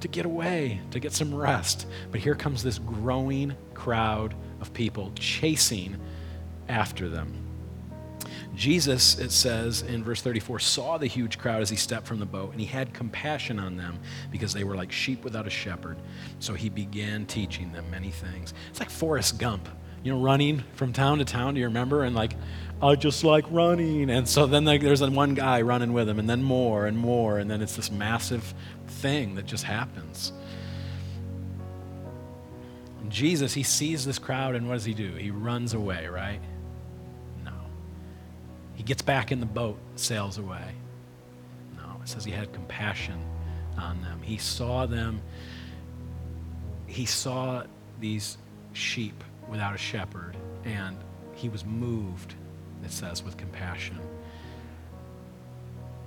to 0.00 0.08
get 0.08 0.24
away, 0.24 0.80
to 0.92 1.00
get 1.00 1.12
some 1.12 1.34
rest. 1.34 1.86
But 2.10 2.20
here 2.20 2.34
comes 2.34 2.62
this 2.62 2.78
growing 2.78 3.54
crowd 3.74 4.34
of 4.60 4.72
people 4.72 5.12
chasing 5.16 5.96
after 6.68 7.08
them. 7.08 7.47
Jesus, 8.58 9.20
it 9.20 9.30
says 9.30 9.82
in 9.82 10.02
verse 10.02 10.20
34, 10.20 10.58
saw 10.58 10.98
the 10.98 11.06
huge 11.06 11.38
crowd 11.38 11.62
as 11.62 11.70
he 11.70 11.76
stepped 11.76 12.08
from 12.08 12.18
the 12.18 12.26
boat, 12.26 12.50
and 12.50 12.60
he 12.60 12.66
had 12.66 12.92
compassion 12.92 13.60
on 13.60 13.76
them 13.76 14.00
because 14.32 14.52
they 14.52 14.64
were 14.64 14.74
like 14.74 14.90
sheep 14.90 15.22
without 15.22 15.46
a 15.46 15.50
shepherd. 15.50 15.96
So 16.40 16.54
he 16.54 16.68
began 16.68 17.24
teaching 17.24 17.70
them 17.70 17.88
many 17.88 18.10
things. 18.10 18.54
It's 18.68 18.80
like 18.80 18.90
Forrest 18.90 19.38
Gump, 19.38 19.68
you 20.02 20.12
know, 20.12 20.20
running 20.20 20.64
from 20.74 20.92
town 20.92 21.18
to 21.18 21.24
town. 21.24 21.54
Do 21.54 21.60
you 21.60 21.66
remember? 21.66 22.02
And 22.02 22.16
like, 22.16 22.32
I 22.82 22.96
just 22.96 23.22
like 23.22 23.44
running. 23.48 24.10
And 24.10 24.28
so 24.28 24.46
then 24.46 24.64
there's 24.64 25.02
one 25.02 25.34
guy 25.34 25.62
running 25.62 25.92
with 25.92 26.08
him, 26.08 26.18
and 26.18 26.28
then 26.28 26.42
more 26.42 26.86
and 26.86 26.98
more, 26.98 27.38
and 27.38 27.48
then 27.48 27.62
it's 27.62 27.76
this 27.76 27.92
massive 27.92 28.54
thing 28.88 29.36
that 29.36 29.46
just 29.46 29.62
happens. 29.62 30.32
And 33.00 33.12
Jesus, 33.12 33.54
he 33.54 33.62
sees 33.62 34.04
this 34.04 34.18
crowd, 34.18 34.56
and 34.56 34.66
what 34.66 34.74
does 34.74 34.84
he 34.84 34.94
do? 34.94 35.12
He 35.14 35.30
runs 35.30 35.74
away, 35.74 36.08
right? 36.08 36.40
He 38.78 38.84
gets 38.84 39.02
back 39.02 39.32
in 39.32 39.40
the 39.40 39.46
boat, 39.46 39.76
sails 39.96 40.38
away. 40.38 40.72
No. 41.76 42.00
It 42.00 42.08
says 42.08 42.24
he 42.24 42.30
had 42.30 42.52
compassion 42.52 43.20
on 43.76 44.00
them. 44.02 44.22
He 44.22 44.38
saw 44.38 44.86
them, 44.86 45.20
he 46.86 47.04
saw 47.04 47.64
these 47.98 48.38
sheep 48.74 49.24
without 49.48 49.74
a 49.74 49.78
shepherd, 49.78 50.36
and 50.64 50.96
he 51.34 51.48
was 51.48 51.64
moved 51.64 52.36
it 52.84 52.92
says, 52.92 53.24
with 53.24 53.36
compassion. 53.36 53.98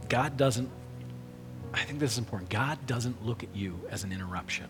God 0.10 0.38
doesn't, 0.38 0.70
I 1.74 1.84
think 1.84 2.00
this 2.00 2.14
is 2.14 2.18
important. 2.18 2.50
God 2.50 2.80
doesn't 2.88 3.26
look 3.26 3.44
at 3.44 3.54
you 3.54 3.78
as 3.90 4.06
an 4.06 4.14
interruption. 4.14 4.68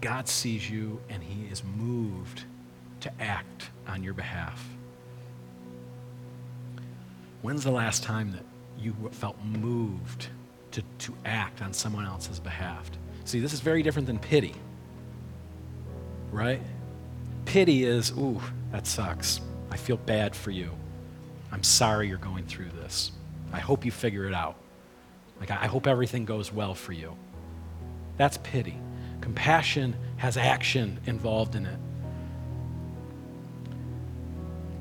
God 0.00 0.28
sees 0.28 0.70
you 0.70 1.00
and 1.08 1.22
he 1.22 1.46
is 1.50 1.64
moved 1.64 2.44
to 3.04 3.12
act 3.20 3.68
on 3.86 4.02
your 4.02 4.14
behalf. 4.14 4.66
When's 7.42 7.62
the 7.62 7.70
last 7.70 8.02
time 8.02 8.32
that 8.32 8.44
you 8.78 8.96
felt 9.12 9.36
moved 9.44 10.28
to, 10.70 10.82
to 11.00 11.14
act 11.26 11.60
on 11.60 11.74
someone 11.74 12.06
else's 12.06 12.40
behalf? 12.40 12.90
See, 13.26 13.40
this 13.40 13.52
is 13.52 13.60
very 13.60 13.82
different 13.82 14.06
than 14.06 14.18
pity, 14.18 14.54
right? 16.32 16.62
Pity 17.44 17.84
is, 17.84 18.10
ooh, 18.12 18.40
that 18.72 18.86
sucks. 18.86 19.42
I 19.70 19.76
feel 19.76 19.98
bad 19.98 20.34
for 20.34 20.50
you. 20.50 20.70
I'm 21.52 21.62
sorry 21.62 22.08
you're 22.08 22.16
going 22.16 22.46
through 22.46 22.70
this. 22.70 23.12
I 23.52 23.60
hope 23.60 23.84
you 23.84 23.90
figure 23.90 24.26
it 24.26 24.32
out. 24.32 24.56
Like, 25.38 25.50
I 25.50 25.66
hope 25.66 25.86
everything 25.86 26.24
goes 26.24 26.50
well 26.50 26.74
for 26.74 26.92
you. 26.92 27.14
That's 28.16 28.38
pity. 28.38 28.78
Compassion 29.20 29.94
has 30.16 30.38
action 30.38 31.00
involved 31.04 31.54
in 31.54 31.66
it. 31.66 31.78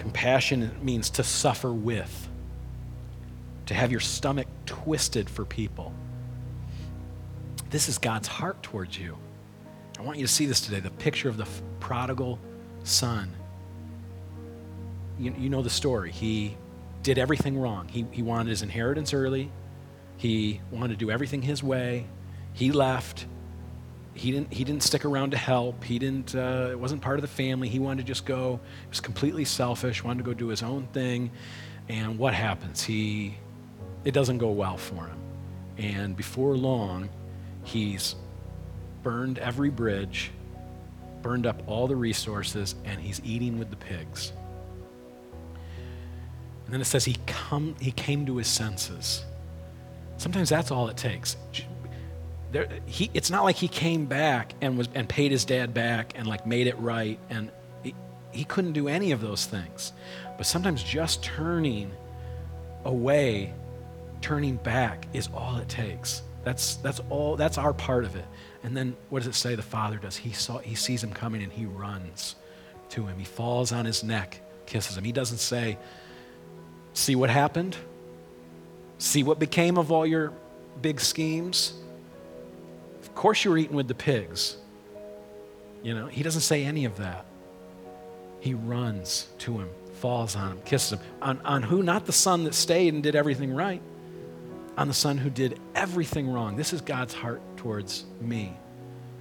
Compassion 0.04 0.70
means 0.82 1.10
to 1.12 1.24
suffer 1.24 1.72
with, 1.72 2.28
to 3.68 3.74
have 3.74 3.90
your 3.90 4.02
stomach 4.02 4.48
twisted 4.66 5.30
for 5.30 5.46
people. 5.46 5.94
This 7.70 7.88
is 7.88 8.00
God's 8.00 8.28
heart 8.28 8.62
towards 8.62 9.00
you. 9.00 9.18
I 9.98 10.02
want 10.02 10.18
you 10.18 10.28
to 10.28 10.32
see 10.32 10.46
this 10.46 10.60
today 10.60 10.82
the 10.82 10.90
picture 10.90 11.30
of 11.30 11.38
the 11.38 11.48
prodigal 11.80 12.38
son. 12.84 13.34
You, 15.18 15.34
you 15.38 15.50
know 15.50 15.62
the 15.62 15.70
story. 15.70 16.12
He 16.12 16.58
did 17.02 17.18
everything 17.18 17.58
wrong. 17.58 17.88
He, 17.88 18.06
he 18.12 18.22
wanted 18.22 18.50
his 18.50 18.62
inheritance 18.62 19.14
early, 19.14 19.54
he 20.18 20.60
wanted 20.70 21.00
to 21.00 21.06
do 21.06 21.12
everything 21.12 21.42
his 21.42 21.64
way. 21.64 22.08
He 22.52 22.74
left. 22.74 23.26
He 24.13 24.32
didn't, 24.32 24.53
he 24.53 24.63
didn't 24.63 24.84
stick 24.84 25.05
around 25.05 25.32
to 25.32 25.38
help. 25.38 25.84
He 25.84 25.98
didn't, 25.98 26.36
uh, 26.36 26.70
it 26.72 26.79
wasn't 26.79 27.01
part 27.01 27.17
of 27.17 27.22
the 27.22 27.27
family. 27.27 27.67
He 27.67 27.79
wanted 27.79 28.05
to 28.05 28.08
just 28.08 28.25
go, 28.25 28.60
he 28.84 28.89
was 28.89 29.00
completely 29.00 29.46
selfish, 29.46 30.03
wanted 30.03 30.20
to 30.20 30.24
go 30.24 30.34
do 30.34 30.48
his 30.48 30.62
own 30.62 30.88
thing. 30.93 31.32
And 31.89 32.17
what 32.17 32.34
happens? 32.34 32.84
He, 32.84 33.36
it 34.05 34.13
doesn't 34.13 34.38
go 34.38 34.51
well 34.51 34.77
for 34.77 35.08
him. 35.08 35.17
And 35.77 36.15
before 36.15 36.55
long, 36.55 37.10
he's 37.63 38.15
burned 39.01 39.39
every 39.39 39.70
bridge, 39.70 40.32
burned 41.22 41.48
up 41.48 41.62
all 41.67 41.88
the 41.88 41.96
resources, 41.96 42.75
and 42.86 43.01
he's 43.01 43.20
eating 43.24 43.58
with 43.58 43.70
the 43.70 43.75
pigs. 43.75 44.32
And 46.65 46.74
then 46.74 46.82
it 46.82 46.86
says 46.86 47.03
he, 47.03 47.17
come, 47.25 47.75
he 47.79 47.91
came 47.91 48.25
to 48.27 48.38
his 48.38 48.48
senses. 48.48 49.25
Sometimes 50.17 50.50
that's 50.50 50.72
all 50.72 50.88
it 50.88 50.98
takes. 50.98 51.36
There, 52.54 52.68
he, 52.86 53.10
it's 53.14 53.32
not 53.32 53.44
like 53.44 53.56
he 53.56 53.68
came 53.68 54.06
back 54.06 54.54
and, 54.62 54.78
was, 54.78 54.88
and 54.94 55.10
paid 55.10 55.32
his 55.32 55.44
dad 55.44 55.74
back 55.74 56.14
and 56.16 56.28
like 56.28 56.48
made 56.48 56.68
it 56.68 56.78
right. 56.80 57.20
And 57.30 57.52
he, 57.84 57.96
he 58.32 58.44
couldn't 58.44 58.74
do 58.74 58.88
any 58.88 59.12
of 59.12 59.22
those 59.22 59.46
things. 59.46 59.92
But 60.38 60.46
sometimes 60.46 60.84
just 60.84 61.24
turning 61.24 61.92
away, 62.86 63.54
turning 64.22 64.58
back 64.58 65.08
is 65.14 65.30
all 65.34 65.58
it 65.58 65.68
takes. 65.68 66.22
That's, 66.44 66.76
that's 66.76 67.02
all, 67.10 67.36
that's 67.36 67.58
our 67.58 67.74
part 67.74 68.06
of 68.06 68.16
it. 68.16 68.26
And 68.64 68.78
then 68.78 68.96
what 69.10 69.20
does 69.20 69.28
it 69.28 69.36
say 69.36 69.56
the 69.56 69.64
father 69.64 69.98
does? 69.98 70.16
He, 70.16 70.32
saw, 70.32 70.60
he 70.60 70.76
sees 70.76 71.04
him 71.04 71.12
coming 71.12 71.42
and 71.42 71.52
he 71.52 71.66
runs 71.66 72.36
to 72.90 73.06
him. 73.06 73.18
He 73.18 73.26
falls 73.26 73.72
on 73.72 73.84
his 73.86 74.04
neck, 74.04 74.40
kisses 74.68 74.96
him. 74.96 75.04
He 75.04 75.12
doesn't 75.12 75.40
say, 75.40 75.78
See 76.94 77.16
what 77.16 77.32
happened? 77.32 77.76
See 79.00 79.24
what 79.24 79.40
became 79.40 79.80
of 79.80 79.92
all 79.92 80.06
your 80.06 80.32
big 80.82 81.02
schemes? 81.02 81.74
Of 83.13 83.15
course, 83.15 83.46
you 83.46 83.51
were 83.51 83.60
eating 83.60 83.75
with 83.75 83.88
the 83.88 83.93
pigs. 83.93 84.58
You 85.84 85.93
know, 85.93 86.08
he 86.08 86.24
doesn't 86.24 86.41
say 86.41 86.65
any 86.65 86.86
of 86.86 86.98
that. 86.98 87.25
He 88.39 88.55
runs 88.55 89.27
to 89.38 89.60
him, 89.60 89.70
falls 90.00 90.36
on 90.36 90.53
him, 90.53 90.62
kisses 90.65 90.93
him. 90.93 91.00
On, 91.22 91.39
on 91.46 91.62
who? 91.62 91.84
Not 91.84 92.08
the 92.08 92.12
son 92.12 92.43
that 92.46 92.55
stayed 92.55 92.91
and 92.91 93.03
did 93.03 93.15
everything 93.15 93.53
right, 93.53 93.84
on 94.77 94.88
the 94.88 94.96
son 94.96 95.20
who 95.20 95.29
did 95.29 95.60
everything 95.75 96.27
wrong. 96.27 96.55
This 96.55 96.74
is 96.74 96.82
God's 96.82 97.13
heart 97.13 97.39
towards 97.55 98.05
me 98.20 98.58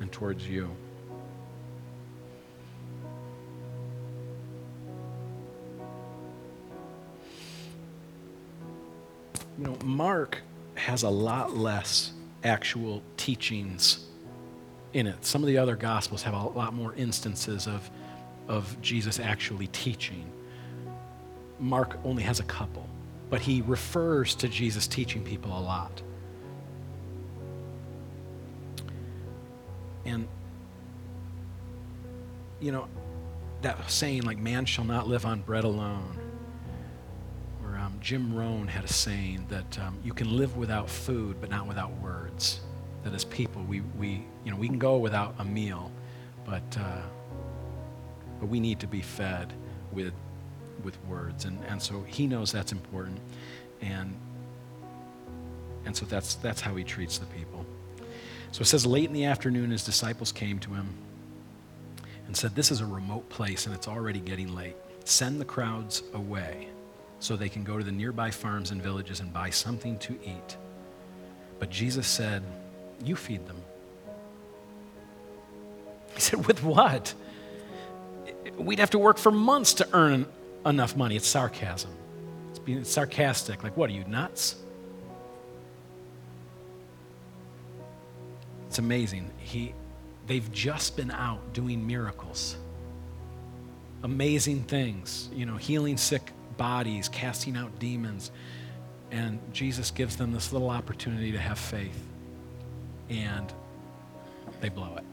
and 0.01 0.11
towards 0.11 0.49
you. 0.49 0.75
you 9.59 9.65
know, 9.65 9.77
Mark 9.85 10.39
has 10.75 11.03
a 11.03 11.09
lot 11.09 11.55
less 11.57 12.13
actual 12.45 13.03
teachings 13.17 14.07
in 14.93 15.07
it. 15.07 15.25
Some 15.25 15.43
of 15.43 15.47
the 15.47 15.59
other 15.59 15.77
gospels 15.77 16.23
have 16.23 16.35
a 16.35 16.49
lot 16.49 16.75
more 16.75 16.95
instances 16.95 17.67
of, 17.67 17.91
of 18.49 18.81
Jesus 18.81 19.19
actually 19.21 19.69
teaching. 19.69 20.31
Mark 21.59 21.97
only 22.05 22.23
has 22.23 22.41
a 22.41 22.45
couple, 22.45 22.87
but 23.31 23.41
he 23.41 23.63
refers 23.63 24.35
to 24.37 24.49
Jesus 24.49 24.87
teaching 24.87 25.23
people 25.23 25.57
a 25.57 25.61
lot. 25.61 26.03
And, 30.05 30.27
you 32.61 32.73
know, 32.73 32.89
that 33.63 33.91
saying, 33.91 34.23
like, 34.23 34.39
man 34.39 34.65
shall 34.65 34.85
not 34.85 35.07
live 35.07 35.25
on 35.25 35.43
bread 35.43 35.65
alone 35.65 36.22
Jim 38.03 38.35
Rohn 38.35 38.67
had 38.67 38.83
a 38.83 38.89
saying 38.89 39.47
that 39.49 39.79
um, 39.79 39.97
you 40.03 40.13
can 40.13 40.37
live 40.37 40.57
without 40.57 40.91
food, 40.91 41.37
but 41.41 41.49
not 41.49 41.69
without 41.69 41.93
words. 42.01 42.61
That 43.05 43.15
as 43.15 43.25
people, 43.25 43.63
we, 43.63 43.81
we, 43.97 44.25
you 44.45 44.51
know, 44.51 44.57
we 44.57 44.67
can 44.67 44.79
go 44.79 44.99
without 44.99 45.37
a 45.39 45.45
meal, 45.45 45.91
but, 46.45 46.63
uh, 46.79 47.03
but 48.41 48.47
we 48.47 48.59
need 48.59 48.81
to 48.81 48.89
be 48.89 49.01
fed 49.01 49.53
with, 49.93 50.13
with 50.83 50.99
words. 51.07 51.45
And, 51.45 51.63
and 51.69 51.81
so 51.81 52.03
he 52.03 52.27
knows 52.27 52.51
that's 52.51 52.73
important. 52.73 53.21
And, 53.81 54.17
and 55.85 55.97
so 55.97 56.05
that's, 56.05 56.35
that's 56.35 56.61
how 56.61 56.75
he 56.75 56.83
treats 56.83 57.19
the 57.19 57.27
people. 57.27 57.65
So 58.51 58.63
it 58.63 58.67
says, 58.67 58.85
late 58.85 59.07
in 59.07 59.13
the 59.13 59.27
afternoon, 59.27 59.71
his 59.71 59.85
disciples 59.85 60.33
came 60.33 60.59
to 60.59 60.71
him 60.71 60.89
and 62.27 62.37
said, 62.37 62.57
This 62.57 62.73
is 62.73 62.81
a 62.81 62.87
remote 62.87 63.29
place 63.29 63.67
and 63.67 63.75
it's 63.75 63.87
already 63.87 64.19
getting 64.19 64.55
late. 64.57 64.77
Send 65.05 65.41
the 65.41 65.45
crowds 65.45 66.03
away 66.15 66.69
so 67.23 67.37
they 67.37 67.49
can 67.49 67.63
go 67.63 67.79
to 67.79 67.85
the 67.85 67.93
nearby 67.93 68.33
farms 68.33 68.73
and 68.73 68.83
villages 68.83 69.21
and 69.21 69.33
buy 69.33 69.49
something 69.49 69.97
to 70.01 70.19
eat. 70.25 70.57
But 71.61 71.71
Jesus 71.71 72.09
said, 72.09 72.43
You 73.05 73.15
feed 73.15 73.47
them. 73.47 73.63
He 76.15 76.21
said, 76.21 76.47
With 76.49 76.65
what? 76.65 77.15
We'd 78.59 78.81
have 78.81 78.91
to 78.91 78.99
work 78.99 79.19
for 79.19 79.31
months 79.31 79.75
to 79.75 79.89
earn 79.93 80.27
enough 80.67 80.97
money. 80.97 81.15
It's 81.15 81.29
sarcasm. 81.29 81.93
It's 82.51 82.59
being 82.59 82.83
sarcastic. 82.83 83.63
Like, 83.63 83.77
what 83.77 83.89
are 83.89 83.93
you, 83.93 84.05
nuts? 84.05 84.57
It's 88.67 88.81
amazing. 88.81 89.31
He, 89.39 89.75
they've 90.27 90.51
just 90.53 90.97
been 90.97 91.13
out 91.13 91.53
doing 91.53 91.87
miracles, 91.87 92.57
amazing 94.03 94.65
things, 94.65 95.29
you 95.33 95.47
know, 95.47 95.57
healing 95.57 95.97
sick 95.97 96.33
bodies, 96.63 97.09
casting 97.09 97.57
out 97.57 97.77
demons. 97.81 98.31
And 99.11 99.41
Jesus 99.53 99.91
gives 99.91 100.15
them 100.15 100.31
this 100.31 100.53
little 100.53 100.71
opportunity 100.71 101.33
to 101.33 101.39
have 101.39 101.59
faith. 101.59 102.01
And 103.11 103.53
they 104.61 104.69
blow 104.69 104.95
it. 104.97 105.05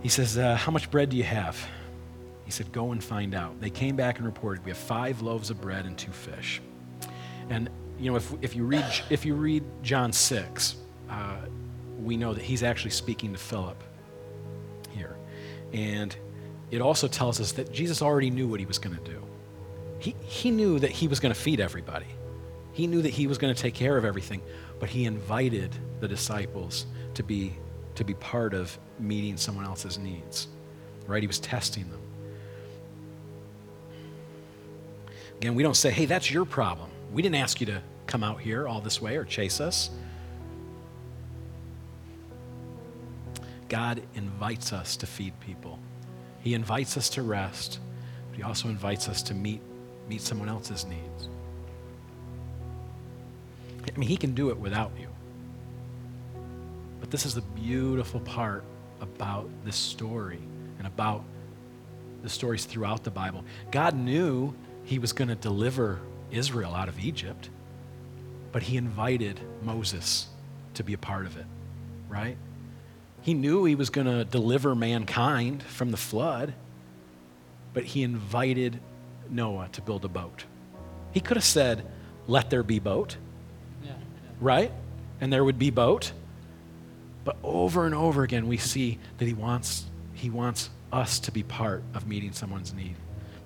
He 0.00 0.08
says, 0.08 0.38
uh, 0.38 0.54
How 0.54 0.70
much 0.70 0.92
bread 0.92 1.08
do 1.08 1.16
you 1.16 1.24
have? 1.24 1.58
He 2.44 2.52
said, 2.52 2.70
Go 2.70 2.92
and 2.92 3.02
find 3.02 3.34
out. 3.34 3.60
They 3.60 3.68
came 3.68 3.96
back 3.96 4.18
and 4.18 4.26
reported, 4.26 4.64
We 4.64 4.70
have 4.70 4.78
five 4.78 5.22
loaves 5.22 5.50
of 5.50 5.60
bread 5.60 5.86
and 5.86 5.98
two 5.98 6.12
fish. 6.12 6.62
And, 7.50 7.68
you 7.98 8.12
know, 8.12 8.16
if, 8.16 8.32
if, 8.40 8.54
you, 8.54 8.64
read, 8.64 8.84
if 9.10 9.24
you 9.26 9.34
read 9.34 9.64
John 9.82 10.12
6, 10.12 10.76
uh, 11.10 11.36
we 12.00 12.16
know 12.16 12.32
that 12.32 12.44
he's 12.44 12.62
actually 12.62 12.92
speaking 12.92 13.32
to 13.32 13.38
Philip 13.40 13.82
here. 14.90 15.16
And 15.72 16.14
it 16.70 16.80
also 16.80 17.08
tells 17.08 17.40
us 17.40 17.50
that 17.52 17.72
Jesus 17.72 18.02
already 18.02 18.30
knew 18.30 18.46
what 18.46 18.60
he 18.60 18.66
was 18.66 18.78
going 18.78 18.96
to 18.96 19.02
do 19.02 19.27
he, 20.28 20.50
knew 20.50 20.78
that 20.78 20.90
he 20.90 21.08
was 21.08 21.20
going 21.20 21.34
to 21.34 21.40
feed 21.40 21.60
everybody. 21.60 22.06
He 22.72 22.86
knew 22.86 23.02
that 23.02 23.10
he 23.10 23.26
was 23.26 23.38
going 23.38 23.54
to 23.54 23.60
take 23.60 23.74
care 23.74 23.96
of 23.96 24.04
everything, 24.04 24.42
but 24.78 24.88
he 24.88 25.04
invited 25.04 25.74
the 26.00 26.08
disciples 26.08 26.86
to 27.14 27.22
be, 27.22 27.54
to 27.96 28.04
be 28.04 28.14
part 28.14 28.54
of 28.54 28.78
meeting 28.98 29.36
someone 29.36 29.64
else's 29.64 29.98
needs. 29.98 30.48
Right? 31.06 31.22
He 31.22 31.26
was 31.26 31.40
testing 31.40 31.88
them. 31.90 32.00
Again, 35.38 35.54
we 35.54 35.62
don't 35.62 35.76
say, 35.76 35.90
hey, 35.90 36.06
that's 36.06 36.30
your 36.30 36.44
problem. 36.44 36.90
We 37.12 37.22
didn't 37.22 37.36
ask 37.36 37.60
you 37.60 37.66
to 37.66 37.82
come 38.06 38.22
out 38.22 38.40
here 38.40 38.68
all 38.68 38.80
this 38.80 39.00
way 39.00 39.16
or 39.16 39.24
chase 39.24 39.60
us. 39.60 39.90
God 43.68 44.02
invites 44.14 44.72
us 44.72 44.96
to 44.96 45.06
feed 45.06 45.38
people. 45.40 45.78
He 46.40 46.54
invites 46.54 46.96
us 46.96 47.08
to 47.10 47.22
rest, 47.22 47.78
but 48.30 48.36
He 48.36 48.42
also 48.42 48.68
invites 48.68 49.08
us 49.08 49.22
to 49.24 49.34
meet 49.34 49.60
meet 50.08 50.20
someone 50.20 50.48
else's 50.48 50.84
needs. 50.84 51.28
I 53.86 53.98
mean, 53.98 54.08
He 54.08 54.16
can 54.16 54.34
do 54.34 54.50
it 54.50 54.58
without 54.58 54.92
you. 54.98 55.08
But 57.00 57.10
this 57.10 57.24
is 57.26 57.34
the 57.34 57.42
beautiful 57.42 58.20
part 58.20 58.64
about 59.00 59.48
this 59.64 59.76
story 59.76 60.40
and 60.78 60.86
about 60.86 61.24
the 62.22 62.28
stories 62.28 62.64
throughout 62.64 63.04
the 63.04 63.10
Bible. 63.10 63.44
God 63.70 63.94
knew 63.94 64.54
He 64.84 64.98
was 64.98 65.12
going 65.12 65.28
to 65.28 65.34
deliver 65.34 66.00
Israel 66.30 66.74
out 66.74 66.88
of 66.88 66.98
Egypt, 66.98 67.50
but 68.52 68.62
He 68.62 68.76
invited 68.76 69.40
Moses 69.62 70.26
to 70.74 70.82
be 70.82 70.92
a 70.92 70.98
part 70.98 71.26
of 71.26 71.36
it, 71.36 71.46
right? 72.08 72.36
He 73.22 73.34
knew 73.34 73.64
He 73.64 73.74
was 73.74 73.90
going 73.90 74.06
to 74.06 74.24
deliver 74.24 74.74
mankind 74.74 75.62
from 75.62 75.90
the 75.90 75.96
flood, 75.96 76.54
but 77.72 77.84
He 77.84 78.02
invited 78.02 78.80
Noah 79.30 79.68
to 79.72 79.82
build 79.82 80.04
a 80.04 80.08
boat. 80.08 80.44
He 81.12 81.20
could 81.20 81.36
have 81.36 81.44
said, 81.44 81.86
Let 82.26 82.50
there 82.50 82.62
be 82.62 82.78
boat, 82.78 83.16
yeah, 83.82 83.90
yeah. 83.90 83.96
right? 84.40 84.72
And 85.20 85.32
there 85.32 85.44
would 85.44 85.58
be 85.58 85.70
boat. 85.70 86.12
But 87.24 87.36
over 87.42 87.84
and 87.84 87.94
over 87.94 88.22
again, 88.22 88.46
we 88.48 88.56
see 88.56 88.98
that 89.18 89.26
he 89.26 89.34
wants, 89.34 89.84
he 90.14 90.30
wants 90.30 90.70
us 90.92 91.18
to 91.20 91.32
be 91.32 91.42
part 91.42 91.82
of 91.94 92.06
meeting 92.06 92.32
someone's 92.32 92.72
need. 92.72 92.96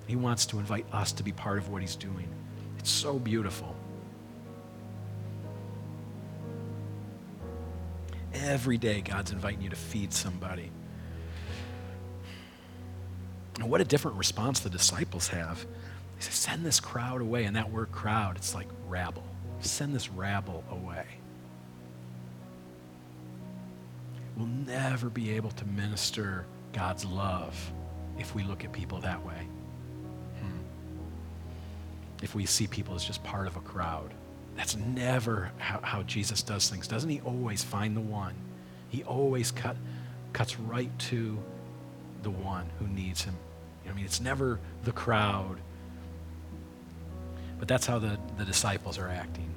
He 0.07 0.17
wants 0.17 0.47
to 0.47 0.59
invite 0.59 0.87
us 0.93 1.13
to 1.13 1.23
be 1.23 1.33
part 1.33 1.59
of 1.59 1.69
what 1.69 1.83
he's 1.83 1.97
doing. 1.97 2.29
It's 2.79 2.91
so 2.91 3.19
beautiful. 3.19 3.75
Every 8.35 8.79
day, 8.79 9.01
God's 9.01 9.31
inviting 9.31 9.63
you 9.63 9.71
to 9.71 9.77
feed 9.77 10.13
somebody. 10.13 10.71
And 13.63 13.71
what 13.71 13.81
a 13.81 13.85
different 13.85 14.17
response 14.17 14.59
the 14.59 14.69
disciples 14.69 15.29
have. 15.29 15.65
They 16.17 16.23
say, 16.23 16.33
Send 16.33 16.67
this 16.67 16.81
crowd 16.81 17.21
away. 17.21 17.45
And 17.45 17.55
that 17.55 17.71
word 17.71 17.93
crowd, 17.93 18.37
it's 18.37 18.57
like 18.57 18.67
rabble. 18.89 19.23
Send 19.61 19.95
this 19.95 20.11
rabble 20.11 20.65
away. 20.69 21.05
We'll 24.37 24.49
never 24.49 25.09
be 25.09 25.31
able 25.37 25.53
to 25.53 25.65
minister 25.65 26.45
God's 26.73 27.05
love 27.05 27.73
if 28.19 28.35
we 28.35 28.43
look 28.43 28.65
at 28.65 28.73
people 28.73 29.01
that 29.03 29.25
way. 29.25 29.47
Hmm. 30.41 30.59
If 32.21 32.35
we 32.35 32.47
see 32.47 32.67
people 32.67 32.97
as 32.97 33.05
just 33.05 33.23
part 33.23 33.47
of 33.47 33.55
a 33.55 33.61
crowd. 33.61 34.13
That's 34.57 34.75
never 34.75 35.53
how, 35.59 35.79
how, 35.83 36.03
Jesus 36.03 36.43
does 36.43 36.69
things. 36.69 36.89
Doesn't 36.89 37.09
he 37.09 37.21
always 37.21 37.63
find 37.63 37.97
the 37.97 38.01
one? 38.01 38.35
He 38.89 39.05
always 39.05 39.53
cut, 39.53 39.77
cuts 40.33 40.59
right 40.59 40.91
to 41.11 41.39
the 42.25 42.31
one 42.31 42.69
who 42.81 42.89
needs 42.89 43.23
him. 43.23 43.37
You 43.83 43.89
know, 43.89 43.93
I 43.93 43.97
mean, 43.97 44.05
it's 44.05 44.21
never 44.21 44.59
the 44.85 44.93
crowd. 44.93 45.59
But 47.59 47.69
that's 47.69 47.87
how 47.87 47.99
the, 47.99 48.19
the 48.39 48.45
disciples 48.45 48.99
are 48.99 49.09
acting. 49.09 49.49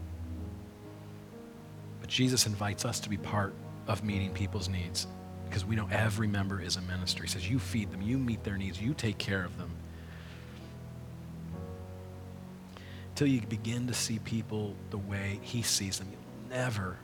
But 2.02 2.10
Jesus 2.10 2.46
invites 2.46 2.86
us 2.86 3.00
to 3.02 3.10
be 3.10 3.18
part 3.18 3.54
of 3.88 4.04
meeting 4.04 4.32
people's 4.32 4.70
needs 4.70 5.08
because 5.46 5.66
we 5.66 5.76
know 5.76 5.88
every 5.92 6.28
member 6.28 6.62
is 6.62 6.76
a 6.76 6.82
ministry. 6.82 7.28
He 7.28 7.34
says, 7.34 7.50
You 7.50 7.60
feed 7.60 7.92
them, 7.92 8.02
you 8.02 8.18
meet 8.18 8.44
their 8.44 8.58
needs, 8.58 8.82
you 8.82 8.94
take 8.94 9.18
care 9.18 9.44
of 9.44 9.58
them. 9.58 9.72
Until 13.10 13.28
you 13.28 13.42
begin 13.42 13.88
to 13.88 13.94
see 13.94 14.20
people 14.20 14.76
the 14.90 14.98
way 14.98 15.40
He 15.42 15.62
sees 15.62 16.00
them, 16.00 16.10
you'll 16.12 16.58
never 16.58 16.98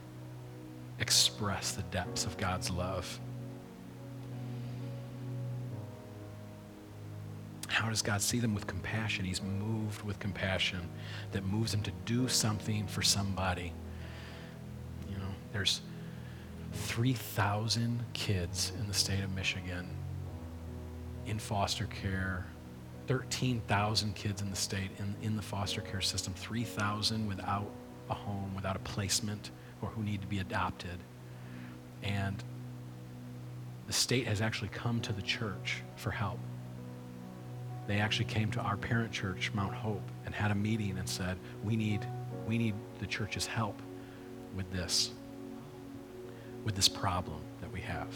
express 0.99 1.71
the 1.71 1.83
depths 1.83 2.25
of 2.25 2.37
God's 2.37 2.69
love. 2.69 3.19
How 7.71 7.89
does 7.89 8.01
God 8.01 8.21
see 8.21 8.39
them 8.39 8.53
with 8.53 8.67
compassion? 8.67 9.23
He's 9.23 9.41
moved 9.41 10.03
with 10.03 10.19
compassion 10.19 10.89
that 11.31 11.45
moves 11.45 11.73
him 11.73 11.81
to 11.83 11.91
do 12.05 12.27
something 12.27 12.85
for 12.85 13.01
somebody. 13.01 13.71
You 15.09 15.17
know, 15.17 15.33
there's 15.53 15.81
3,000 16.73 18.03
kids 18.11 18.73
in 18.77 18.87
the 18.87 18.93
state 18.93 19.23
of 19.23 19.33
Michigan 19.33 19.87
in 21.25 21.39
foster 21.39 21.85
care, 21.85 22.45
13,000 23.07 24.15
kids 24.15 24.41
in 24.41 24.49
the 24.49 24.55
state 24.55 24.91
in, 24.99 25.15
in 25.21 25.37
the 25.37 25.41
foster 25.41 25.81
care 25.81 26.01
system, 26.01 26.33
3,000 26.33 27.25
without 27.25 27.71
a 28.09 28.13
home, 28.13 28.53
without 28.53 28.75
a 28.75 28.79
placement, 28.79 29.51
or 29.81 29.87
who 29.89 30.03
need 30.03 30.19
to 30.19 30.27
be 30.27 30.39
adopted. 30.39 30.99
And 32.03 32.43
the 33.87 33.93
state 33.93 34.27
has 34.27 34.41
actually 34.41 34.69
come 34.69 34.99
to 35.01 35.13
the 35.13 35.21
church 35.21 35.83
for 35.95 36.11
help. 36.11 36.39
They 37.87 37.99
actually 37.99 38.25
came 38.25 38.51
to 38.51 38.59
our 38.59 38.77
parent 38.77 39.11
church, 39.11 39.51
Mount 39.53 39.73
Hope, 39.73 40.07
and 40.25 40.33
had 40.33 40.51
a 40.51 40.55
meeting 40.55 40.97
and 40.97 41.07
said, 41.07 41.37
We 41.63 41.75
need, 41.75 42.05
we 42.47 42.57
need 42.57 42.75
the 42.99 43.07
church's 43.07 43.45
help 43.45 43.81
with 44.55 44.71
this 44.71 45.11
with 46.63 46.75
this 46.75 46.87
problem 46.87 47.41
that 47.61 47.71
we 47.71 47.81
have. 47.81 48.07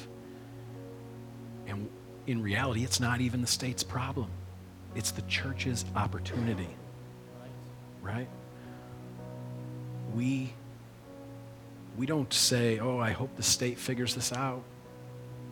And 1.67 1.89
in 2.27 2.41
reality, 2.41 2.83
it's 2.83 2.99
not 2.99 3.21
even 3.21 3.41
the 3.41 3.47
state's 3.47 3.83
problem, 3.83 4.29
it's 4.95 5.11
the 5.11 5.23
church's 5.23 5.85
opportunity. 5.95 6.69
Right? 8.01 8.27
We, 10.13 10.53
we 11.97 12.05
don't 12.05 12.31
say, 12.31 12.79
oh, 12.79 12.99
I 12.99 13.11
hope 13.11 13.35
the 13.35 13.43
state 13.43 13.79
figures 13.79 14.13
this 14.13 14.31
out. 14.31 14.61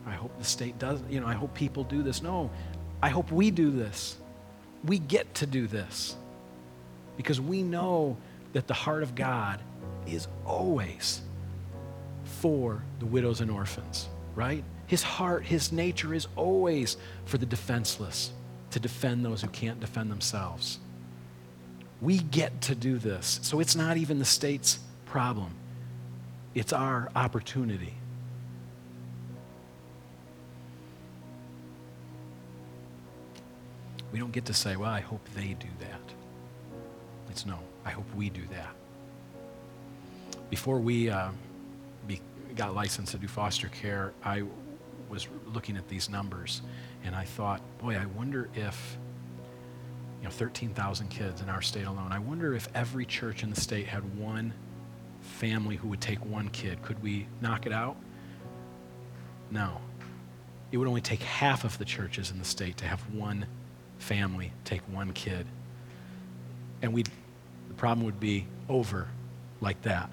I 0.06 0.12
hope 0.12 0.38
the 0.38 0.46
state 0.46 0.78
does, 0.78 1.02
you 1.10 1.20
know, 1.20 1.26
I 1.26 1.34
hope 1.34 1.54
people 1.56 1.84
do 1.84 2.04
this. 2.04 2.22
No, 2.22 2.52
I 3.04 3.10
hope 3.10 3.34
we 3.34 3.52
do 3.52 3.70
this. 3.70 4.16
We 4.86 4.98
get 4.98 5.34
to 5.36 5.46
do 5.46 5.68
this 5.68 6.16
because 7.18 7.42
we 7.42 7.62
know 7.62 8.16
that 8.54 8.66
the 8.66 8.74
heart 8.74 9.04
of 9.04 9.14
God 9.14 9.60
is 10.08 10.30
always 10.46 11.22
for 12.24 12.82
the 13.00 13.06
widows 13.06 13.42
and 13.42 13.52
orphans, 13.52 14.08
right? 14.36 14.64
His 14.88 15.04
heart, 15.04 15.44
his 15.44 15.74
nature 15.74 16.14
is 16.14 16.30
always 16.38 16.96
for 17.26 17.38
the 17.38 17.46
defenseless, 17.46 18.32
to 18.72 18.80
defend 18.80 19.26
those 19.26 19.42
who 19.42 19.50
can't 19.50 19.82
defend 19.82 20.10
themselves. 20.10 20.80
We 22.00 22.20
get 22.20 22.62
to 22.62 22.74
do 22.74 22.98
this. 22.98 23.42
So 23.44 23.60
it's 23.60 23.76
not 23.76 23.98
even 23.98 24.18
the 24.18 24.24
state's 24.24 24.80
problem, 25.04 25.52
it's 26.56 26.72
our 26.72 27.12
opportunity. 27.18 27.96
We 34.14 34.20
don't 34.20 34.32
get 34.32 34.46
to 34.46 34.54
say, 34.54 34.78
well, 34.78 34.90
I 34.90 35.02
hope 35.02 35.28
they 35.36 35.58
do 35.60 35.68
that. 35.80 36.00
It's 37.30 37.46
no, 37.46 37.60
I 37.84 37.90
hope 37.90 38.06
we 38.16 38.30
do 38.30 38.44
that. 38.52 38.74
Before 40.50 40.80
we. 40.80 41.10
Uh, 41.10 41.32
got 42.56 42.76
licensed 42.76 43.12
to 43.14 43.18
do 43.18 43.28
foster 43.28 43.68
care, 43.70 44.14
I 44.24 44.44
was 45.10 45.28
looking 45.54 45.78
at 45.78 45.88
these 45.88 46.10
numbers 46.10 46.62
and 47.04 47.16
I 47.16 47.26
thought, 47.26 47.62
boy, 47.80 47.98
I 47.98 48.06
wonder 48.06 48.50
if, 48.56 48.98
you 50.20 50.26
know, 50.26 50.30
13,000 50.30 51.10
kids 51.10 51.42
in 51.42 51.50
our 51.50 51.62
state 51.62 51.86
alone, 51.86 52.12
I 52.12 52.20
wonder 52.20 52.54
if 52.54 52.68
every 52.74 53.06
church 53.06 53.44
in 53.44 53.50
the 53.50 53.60
state 53.60 53.88
had 53.88 54.18
one 54.18 54.54
family 55.22 55.76
who 55.76 55.88
would 55.90 56.02
take 56.02 56.24
one 56.26 56.50
kid. 56.50 56.82
Could 56.82 57.02
we 57.02 57.28
knock 57.42 57.66
it 57.66 57.74
out? 57.74 57.96
No. 59.52 59.80
It 60.72 60.78
would 60.78 60.88
only 60.88 61.02
take 61.02 61.22
half 61.22 61.64
of 61.64 61.78
the 61.78 61.86
churches 61.86 62.32
in 62.32 62.40
the 62.40 62.46
state 62.46 62.78
to 62.78 62.86
have 62.86 63.02
one 63.14 63.46
family 64.04 64.52
take 64.66 64.82
one 64.92 65.14
kid. 65.14 65.48
And 66.82 66.94
we 66.94 67.04
the 67.04 67.74
problem 67.76 68.06
would 68.06 68.20
be 68.20 68.46
over 68.70 69.08
like 69.62 69.82
that. 69.84 70.10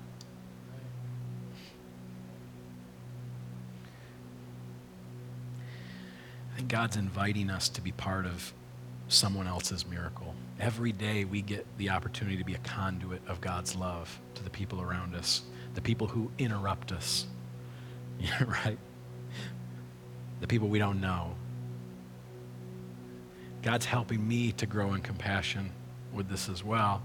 I 6.52 6.56
think 6.56 6.68
God's 6.68 6.96
inviting 6.96 7.50
us 7.50 7.68
to 7.70 7.80
be 7.80 7.92
part 7.92 8.26
of 8.26 8.52
someone 9.08 9.46
else's 9.46 9.84
miracle. 9.86 10.34
Every 10.60 10.92
day 10.92 11.24
we 11.24 11.42
get 11.42 11.66
the 11.76 11.90
opportunity 11.90 12.36
to 12.36 12.44
be 12.44 12.54
a 12.54 12.58
conduit 12.58 13.22
of 13.26 13.40
God's 13.40 13.74
love 13.74 14.20
to 14.34 14.44
the 14.44 14.50
people 14.50 14.80
around 14.80 15.14
us, 15.14 15.42
the 15.74 15.80
people 15.80 16.06
who 16.06 16.30
interrupt 16.38 16.92
us, 16.92 17.26
right? 18.46 18.78
The 20.40 20.46
people 20.46 20.68
we 20.68 20.78
don't 20.78 21.00
know. 21.00 21.34
God's 23.62 23.84
helping 23.84 24.26
me 24.26 24.52
to 24.52 24.66
grow 24.66 24.94
in 24.94 25.02
compassion 25.02 25.70
with 26.12 26.28
this 26.28 26.48
as 26.48 26.64
well. 26.64 27.02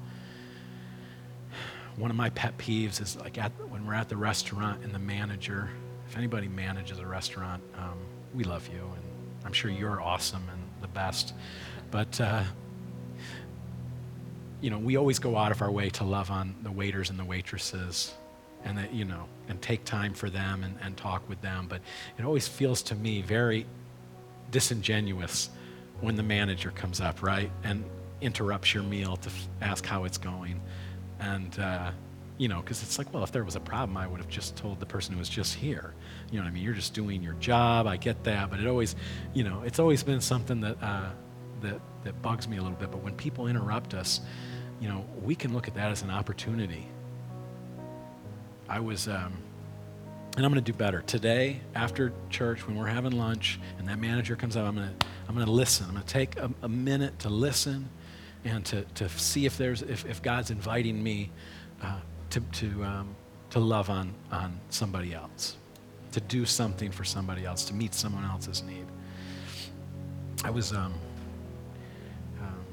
One 1.98 2.12
of 2.12 2.18
my 2.18 2.30
pet 2.30 2.58
peeves 2.58 3.02
is 3.02 3.16
like 3.18 3.38
at, 3.38 3.52
when 3.70 3.86
we're 3.86 3.94
at 3.94 4.10
the 4.10 4.18
restaurant 4.18 4.84
and 4.84 4.94
the 4.94 5.00
manager, 5.00 5.70
if 6.08 6.18
anybody 6.18 6.48
manages 6.48 7.00
a 7.00 7.06
restaurant, 7.06 7.62
um, 7.78 7.98
we 8.34 8.44
love 8.44 8.68
you 8.68 8.80
and 8.80 9.04
I'm 9.46 9.54
sure 9.54 9.70
you're 9.70 10.02
awesome 10.02 10.44
and 10.52 10.62
the 10.82 10.88
best. 10.88 11.34
But, 11.92 12.20
uh, 12.20 12.44
you 14.62 14.70
know, 14.70 14.80
we 14.80 14.96
always 14.96 15.20
go 15.20 15.38
out 15.38 15.52
of 15.52 15.62
our 15.62 15.72
way 15.72 15.90
to 15.92 16.04
love 16.04 16.32
on 16.32 16.56
the 16.64 16.72
waiters 16.72 17.10
and 17.10 17.20
the 17.20 17.26
waitresses 17.26 18.14
and 18.64 18.78
that, 18.78 18.94
you 18.94 19.06
know, 19.06 19.26
and 19.48 19.62
take 19.62 19.86
time 19.86 20.14
for 20.14 20.30
them 20.30 20.64
and, 20.64 20.76
and 20.82 20.98
talk 20.98 21.28
with 21.30 21.40
them. 21.42 21.68
But 21.70 21.82
it 22.18 22.26
always 22.26 22.48
feels 22.48 22.82
to 22.84 22.96
me 22.96 23.22
very 23.22 23.66
disingenuous 24.52 25.50
when 26.02 26.16
the 26.16 26.24
manager 26.24 26.72
comes 26.72 27.02
up, 27.02 27.22
right? 27.22 27.52
And 27.64 27.84
interrupts 28.22 28.74
your 28.74 28.84
meal 28.84 29.18
to 29.18 29.30
f- 29.30 29.48
ask 29.62 29.86
how 29.86 30.04
it's 30.04 30.18
going. 30.18 30.62
And, 31.20 31.58
uh, 31.60 31.92
you 32.38 32.48
know, 32.48 32.60
because 32.62 32.84
it's 32.84 32.98
like, 32.98 33.14
well, 33.14 33.24
if 33.24 33.32
there 33.32 33.44
was 33.44 33.56
a 33.56 33.60
problem, 33.60 33.98
I 33.98 34.08
would 34.08 34.20
have 34.20 34.30
just 34.30 34.56
told 34.56 34.80
the 34.80 34.86
person 34.86 35.14
who 35.14 35.20
was 35.20 35.30
just 35.30 35.54
here. 35.54 35.94
You 36.32 36.38
know 36.38 36.44
what 36.44 36.50
I 36.50 36.54
mean? 36.54 36.64
You're 36.64 36.74
just 36.74 36.94
doing 36.94 37.24
your 37.24 37.36
job. 37.36 37.88
I 37.88 37.98
get 37.98 38.24
that, 38.26 38.50
but 38.50 38.60
it 38.60 38.68
always, 38.68 38.96
you 39.34 39.44
know, 39.44 39.62
it's 39.64 39.80
always 39.80 40.04
been 40.04 40.22
something 40.22 40.62
that 40.62 40.78
uh, 40.82 41.10
that 41.62 41.80
that 42.04 42.22
bugs 42.22 42.48
me 42.48 42.58
a 42.58 42.62
little 42.62 42.78
bit. 42.78 42.92
But 42.92 43.04
when 43.04 43.16
people 43.16 43.48
interrupt 43.48 43.94
us, 43.94 44.22
you 44.82 44.90
know, 44.90 45.06
we 45.24 45.36
can 45.36 45.54
look 45.54 45.68
at 45.68 45.76
that 45.76 45.92
as 45.92 46.02
an 46.02 46.10
opportunity. 46.10 46.88
I 48.68 48.80
was, 48.80 49.08
um, 49.08 49.34
and 50.36 50.46
I'm 50.46 50.52
going 50.52 50.64
to 50.64 50.72
do 50.72 50.78
better 50.78 51.02
today 51.02 51.62
after 51.76 52.12
church 52.30 52.68
when 52.68 52.76
we're 52.76 52.88
having 52.88 53.14
lunch, 53.14 53.60
and 53.80 53.88
that 53.88 54.00
manager 54.00 54.36
comes 54.36 54.58
up. 54.58 54.68
I'm 54.68 54.76
going 54.76 54.90
to 54.90 55.06
I'm 55.28 55.36
going 55.36 55.46
to 55.46 55.52
listen. 55.52 55.88
I'm 55.88 55.94
going 55.94 56.06
to 56.06 56.14
take 56.14 56.38
a, 56.38 56.52
a 56.62 56.70
minute 56.70 57.20
to 57.20 57.30
listen 57.30 57.90
and 58.44 58.64
to 58.66 58.84
to 58.96 59.10
see 59.10 59.46
if 59.46 59.58
there's 59.58 59.82
if 59.82 60.06
if 60.06 60.22
God's 60.22 60.52
inviting 60.52 61.02
me. 61.02 61.32
Uh, 61.82 62.00
to, 62.30 62.40
to, 62.40 62.84
um, 62.84 63.16
to 63.50 63.60
love 63.60 63.90
on, 63.90 64.14
on 64.32 64.60
somebody 64.70 65.14
else, 65.14 65.56
to 66.12 66.20
do 66.20 66.46
something 66.46 66.92
for 66.92 67.04
somebody 67.04 67.46
else, 67.46 67.64
to 67.66 67.74
meet 67.74 67.94
someone 67.94 68.26
else's 68.26 68.64
need. 68.64 68.86
I 70.44 70.50
was, 70.50 70.74
um, 70.74 70.94
um, 72.42 72.66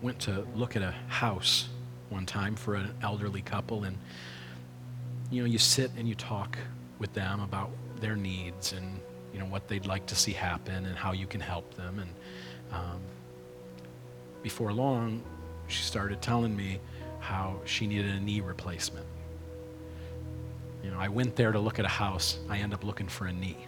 went 0.00 0.18
to 0.20 0.46
look 0.54 0.76
at 0.76 0.82
a 0.82 0.94
house 1.08 1.68
one 2.08 2.24
time 2.24 2.56
for 2.56 2.74
an 2.74 2.94
elderly 3.02 3.42
couple, 3.42 3.84
and, 3.84 3.98
you 5.30 5.42
know, 5.42 5.48
you 5.48 5.58
sit 5.58 5.90
and 5.98 6.08
you 6.08 6.14
talk 6.14 6.56
with 6.98 7.12
them 7.12 7.40
about 7.40 7.70
their 8.00 8.16
needs 8.16 8.72
and, 8.72 9.00
you 9.32 9.38
know, 9.38 9.46
what 9.46 9.68
they'd 9.68 9.86
like 9.86 10.06
to 10.06 10.14
see 10.14 10.32
happen 10.32 10.86
and 10.86 10.96
how 10.96 11.12
you 11.12 11.26
can 11.26 11.40
help 11.40 11.74
them. 11.74 11.98
And 11.98 12.10
um, 12.72 13.00
before 14.42 14.72
long, 14.72 15.22
she 15.66 15.82
started 15.82 16.22
telling 16.22 16.56
me 16.56 16.80
how 17.20 17.60
she 17.64 17.86
needed 17.86 18.14
a 18.14 18.20
knee 18.20 18.40
replacement. 18.40 19.06
You 20.82 20.90
know, 20.90 20.98
I 20.98 21.08
went 21.08 21.36
there 21.36 21.52
to 21.52 21.58
look 21.58 21.78
at 21.78 21.84
a 21.84 21.88
house. 21.88 22.38
I 22.48 22.58
end 22.58 22.72
up 22.72 22.84
looking 22.84 23.08
for 23.08 23.26
a 23.26 23.32
knee. 23.32 23.58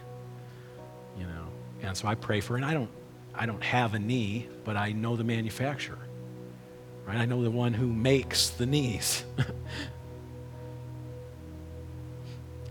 You 1.17 1.25
know, 1.25 1.45
and 1.81 1.95
so 1.95 2.07
I 2.07 2.15
pray 2.15 2.39
for, 2.41 2.53
her, 2.53 2.57
and 2.57 2.65
I 2.65 2.73
don't, 2.73 2.89
I 3.35 3.45
don't 3.45 3.63
have 3.63 3.93
a 3.93 3.99
knee, 3.99 4.47
but 4.63 4.75
I 4.77 4.91
know 4.93 5.15
the 5.15 5.23
manufacturer. 5.23 5.99
Right? 7.05 7.17
I 7.17 7.25
know 7.25 7.43
the 7.43 7.51
one 7.51 7.73
who 7.73 7.87
makes 7.87 8.49
the 8.51 8.65
knees. 8.65 9.23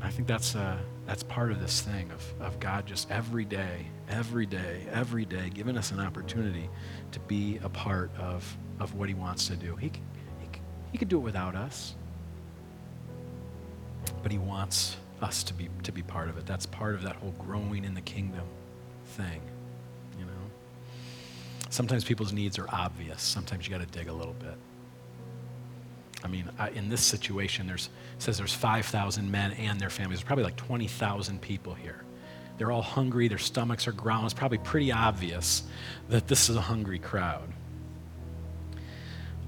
I 0.03 0.11
think 0.11 0.27
that's, 0.27 0.57
uh, 0.57 0.79
that's 1.11 1.25
part 1.25 1.51
of 1.51 1.61
this 1.61 1.81
thing 1.81 2.09
of, 2.13 2.35
of 2.41 2.61
God 2.61 2.87
just 2.87 3.11
every 3.11 3.45
day, 3.45 3.85
every 4.09 4.47
day, 4.47 4.87
every 4.93 5.25
day 5.25 5.51
giving 5.53 5.77
us 5.77 5.91
an 5.91 5.99
opportunity 5.99 6.71
to 7.11 7.19
be 7.19 7.59
a 7.65 7.69
part 7.69 8.13
of, 8.17 8.57
of 8.79 8.95
what 8.95 9.09
He 9.09 9.17
wants 9.17 9.49
to 9.49 9.57
do. 9.57 9.75
He, 9.75 9.91
he, 10.39 10.49
he 10.93 10.99
could 10.99 11.09
do 11.09 11.17
it 11.17 11.23
without 11.23 11.57
us, 11.57 11.97
but 14.23 14.31
He 14.31 14.39
wants 14.39 14.99
us 15.21 15.43
to 15.43 15.53
be, 15.53 15.69
to 15.83 15.91
be 15.91 16.03
part 16.03 16.29
of 16.29 16.39
it. 16.39 16.47
That's 16.47 16.65
part 16.65 16.95
of 16.95 17.03
that 17.03 17.17
whole 17.17 17.35
growing 17.41 17.85
in 17.85 17.95
the 17.95 18.03
kingdom 18.03 18.47
thing, 19.05 19.41
you 20.17 20.25
know? 20.25 20.31
Sometimes 21.71 22.05
people's 22.05 22.33
needs 22.33 22.57
are 22.57 22.69
obvious, 22.69 23.21
sometimes 23.21 23.67
you 23.67 23.77
got 23.77 23.81
to 23.81 23.99
dig 23.99 24.07
a 24.07 24.15
little 24.15 24.35
bit. 24.35 24.55
I 26.23 26.29
mean, 26.29 26.51
I, 26.59 26.71
in 26.71 26.89
this 26.89 27.03
situation, 27.03 27.67
there's 27.67 27.89
says 28.19 28.37
there's 28.37 28.53
5,000 28.53 29.31
men 29.31 29.53
and 29.53 29.81
their 29.81 29.91
families. 29.91 30.19
There's 30.19 30.27
probably 30.27 30.45
like 30.45 30.57
20,000 30.57 31.41
people 31.41 31.75
here. 31.75 32.05
They're 32.59 32.71
all 32.71 32.83
hungry. 32.83 33.29
Their 33.29 33.39
stomachs 33.39 33.89
are 33.89 33.93
growling. 33.93 34.27
It's 34.27 34.35
probably 34.35 34.59
pretty 34.59 34.93
obvious 34.93 35.63
that 36.11 36.29
this 36.29 36.51
is 36.51 36.57
a 36.57 36.61
hungry 36.61 36.99
crowd. 36.99 37.49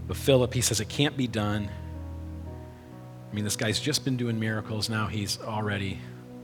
But 0.08 0.16
Philip, 0.16 0.54
he 0.54 0.62
says 0.62 0.80
it 0.80 0.88
can't 0.88 1.16
be 1.16 1.26
done. 1.26 1.68
I 3.30 3.34
mean, 3.34 3.44
this 3.44 3.56
guy's 3.56 3.78
just 3.78 4.04
been 4.04 4.16
doing 4.16 4.40
miracles. 4.40 4.88
Now 4.88 5.06
he's 5.06 5.38
already 5.40 5.98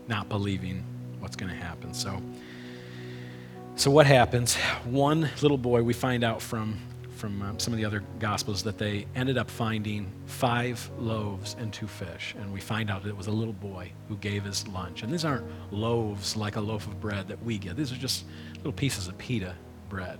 not 0.08 0.28
believing 0.28 0.84
what's 1.20 1.36
going 1.36 1.50
to 1.50 1.56
happen. 1.56 1.94
So, 1.94 2.20
so 3.76 3.90
what 3.90 4.06
happens? 4.06 4.56
One 4.84 5.30
little 5.40 5.58
boy, 5.58 5.82
we 5.82 5.94
find 5.94 6.22
out 6.22 6.42
from 6.42 6.78
from 7.18 7.42
um, 7.42 7.58
some 7.58 7.72
of 7.72 7.78
the 7.78 7.84
other 7.84 8.02
gospels 8.18 8.62
that 8.62 8.78
they 8.78 9.06
ended 9.14 9.36
up 9.36 9.50
finding 9.50 10.10
five 10.26 10.90
loaves 10.98 11.56
and 11.58 11.72
two 11.72 11.86
fish. 11.86 12.34
And 12.38 12.52
we 12.52 12.60
find 12.60 12.90
out 12.90 13.02
that 13.02 13.08
it 13.08 13.16
was 13.16 13.26
a 13.26 13.32
little 13.32 13.52
boy 13.52 13.92
who 14.08 14.16
gave 14.16 14.44
his 14.44 14.66
lunch. 14.68 15.02
And 15.02 15.12
these 15.12 15.24
aren't 15.24 15.46
loaves 15.72 16.36
like 16.36 16.56
a 16.56 16.60
loaf 16.60 16.86
of 16.86 17.00
bread 17.00 17.28
that 17.28 17.42
we 17.42 17.58
get. 17.58 17.76
These 17.76 17.92
are 17.92 17.96
just 17.96 18.24
little 18.56 18.72
pieces 18.72 19.08
of 19.08 19.18
pita 19.18 19.54
bread 19.88 20.18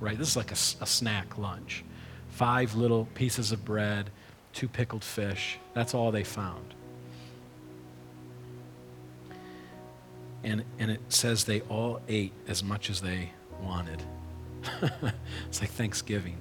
right? 0.00 0.18
This 0.18 0.28
is 0.28 0.36
like 0.36 0.50
a, 0.50 0.54
a 0.54 0.86
snack 0.86 1.38
lunch. 1.38 1.84
Five 2.30 2.74
little 2.74 3.06
pieces 3.14 3.52
of 3.52 3.64
bread 3.64 4.10
two 4.52 4.66
pickled 4.66 5.04
fish. 5.04 5.58
That's 5.74 5.94
all 5.94 6.10
they 6.10 6.24
found. 6.24 6.74
And, 10.42 10.64
and 10.78 10.90
it 10.90 11.00
says 11.08 11.44
they 11.44 11.60
all 11.62 12.00
ate 12.08 12.32
as 12.48 12.64
much 12.64 12.90
as 12.90 13.00
they 13.00 13.30
wanted 13.62 14.02
it's 15.48 15.60
like 15.60 15.70
Thanksgiving. 15.70 16.36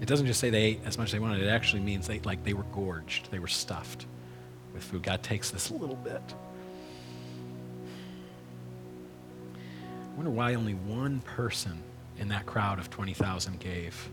It 0.00 0.06
doesn't 0.06 0.26
just 0.26 0.40
say 0.40 0.50
they 0.50 0.62
ate 0.62 0.80
as 0.84 0.98
much 0.98 1.06
as 1.06 1.12
they 1.12 1.18
wanted. 1.18 1.42
It 1.42 1.48
actually 1.48 1.80
means 1.80 2.06
they 2.06 2.20
like 2.20 2.44
they 2.44 2.52
were 2.52 2.64
gorged. 2.64 3.30
They 3.30 3.38
were 3.38 3.48
stuffed 3.48 4.06
with 4.72 4.82
food. 4.82 5.02
God 5.02 5.22
takes 5.22 5.50
this 5.50 5.70
little 5.70 5.96
bit. 5.96 6.22
I 9.54 10.16
wonder 10.16 10.30
why 10.30 10.54
only 10.54 10.74
one 10.74 11.20
person 11.20 11.82
in 12.18 12.28
that 12.28 12.46
crowd 12.46 12.78
of 12.78 12.90
20,000 12.90 13.58
gave. 13.58 14.10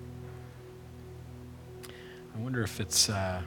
I 2.33 2.39
wonder 2.39 2.63
if 2.63 2.79
it's 2.79 3.09
uh, 3.09 3.41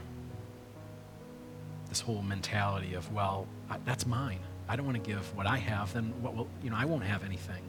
this 1.89 2.01
whole 2.01 2.23
mentality 2.23 2.95
of, 2.95 3.11
well, 3.13 3.47
I, 3.69 3.79
that's 3.85 4.07
mine. 4.07 4.39
I 4.69 4.77
don't 4.77 4.87
want 4.87 5.03
to 5.03 5.11
give 5.11 5.35
what 5.37 5.47
I 5.47 5.57
have, 5.57 5.93
then 5.95 6.13
what 6.21 6.37
will, 6.37 6.49
you 6.63 6.71
know, 6.71 6.77
I 6.77 6.85
won't 6.85 7.05
have 7.05 7.25
anything. 7.25 7.63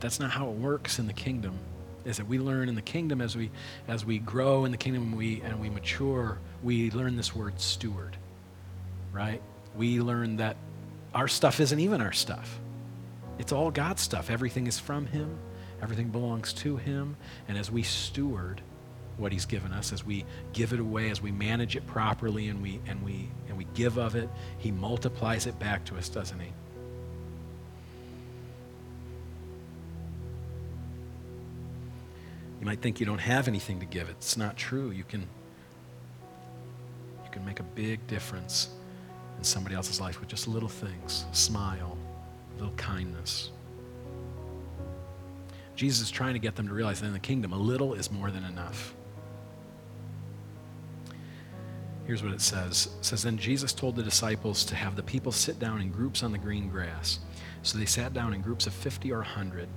That's 0.00 0.20
not 0.20 0.30
how 0.30 0.48
it 0.48 0.56
works 0.56 0.98
in 0.98 1.06
the 1.06 1.12
kingdom. 1.12 1.58
Is 2.04 2.16
that 2.18 2.26
we 2.26 2.38
learn 2.38 2.68
in 2.68 2.74
the 2.74 2.82
kingdom 2.82 3.20
as 3.20 3.36
we 3.36 3.50
as 3.86 4.04
we 4.04 4.18
grow 4.18 4.64
in 4.64 4.70
the 4.70 4.78
kingdom 4.78 5.02
and 5.02 5.16
we 5.16 5.42
and 5.42 5.60
we 5.60 5.68
mature, 5.68 6.38
we 6.62 6.90
learn 6.92 7.16
this 7.16 7.34
word 7.34 7.60
steward. 7.60 8.16
Right? 9.12 9.42
We 9.76 10.00
learn 10.00 10.36
that 10.36 10.56
our 11.14 11.28
stuff 11.28 11.60
isn't 11.60 11.78
even 11.78 12.00
our 12.00 12.12
stuff. 12.12 12.58
It's 13.38 13.52
all 13.52 13.70
God's 13.70 14.02
stuff. 14.02 14.30
Everything 14.30 14.66
is 14.66 14.78
from 14.78 15.06
him. 15.06 15.38
Everything 15.82 16.08
belongs 16.08 16.52
to 16.54 16.76
him. 16.76 17.16
And 17.46 17.56
as 17.56 17.70
we 17.70 17.82
steward 17.82 18.60
what 19.16 19.32
he's 19.32 19.46
given 19.46 19.72
us, 19.72 19.92
as 19.92 20.04
we 20.04 20.24
give 20.52 20.72
it 20.72 20.80
away, 20.80 21.10
as 21.10 21.20
we 21.20 21.32
manage 21.32 21.76
it 21.76 21.86
properly 21.86 22.48
and 22.48 22.62
we 22.62 22.80
and 22.86 23.02
we 23.02 23.28
and 23.48 23.56
we 23.56 23.66
give 23.74 23.98
of 23.98 24.14
it, 24.14 24.28
he 24.58 24.70
multiplies 24.70 25.46
it 25.46 25.58
back 25.58 25.84
to 25.86 25.96
us, 25.96 26.08
doesn't 26.08 26.38
he? 26.38 26.52
You 32.60 32.66
might 32.66 32.80
think 32.80 33.00
you 33.00 33.06
don't 33.06 33.20
have 33.20 33.48
anything 33.48 33.80
to 33.80 33.86
give. 33.86 34.08
It's 34.08 34.36
not 34.36 34.56
true. 34.56 34.90
You 34.90 35.04
can, 35.04 35.20
you 37.24 37.30
can 37.30 37.44
make 37.44 37.60
a 37.60 37.64
big 37.64 38.06
difference 38.06 38.70
in 39.38 39.44
somebody 39.44 39.74
else's 39.74 40.00
life 40.00 40.18
with 40.20 40.28
just 40.28 40.48
little 40.48 40.68
things 40.68 41.24
a 41.30 41.36
smile, 41.36 41.96
a 42.54 42.58
little 42.58 42.74
kindness. 42.76 43.50
Jesus 45.76 46.00
is 46.00 46.10
trying 46.10 46.34
to 46.34 46.40
get 46.40 46.56
them 46.56 46.66
to 46.66 46.74
realize 46.74 47.00
that 47.00 47.06
in 47.06 47.12
the 47.12 47.20
kingdom, 47.20 47.52
a 47.52 47.58
little 47.58 47.94
is 47.94 48.10
more 48.10 48.32
than 48.32 48.42
enough. 48.42 48.94
Here's 52.04 52.22
what 52.22 52.32
it 52.32 52.40
says. 52.40 52.88
It 52.98 53.04
says, 53.04 53.22
Then 53.22 53.38
Jesus 53.38 53.72
told 53.72 53.94
the 53.94 54.02
disciples 54.02 54.64
to 54.64 54.74
have 54.74 54.96
the 54.96 55.02
people 55.04 55.30
sit 55.30 55.60
down 55.60 55.80
in 55.80 55.90
groups 55.90 56.24
on 56.24 56.32
the 56.32 56.38
green 56.38 56.68
grass. 56.68 57.20
So 57.62 57.78
they 57.78 57.84
sat 57.84 58.12
down 58.12 58.34
in 58.34 58.40
groups 58.40 58.66
of 58.66 58.72
50 58.72 59.12
or 59.12 59.18
100. 59.18 59.68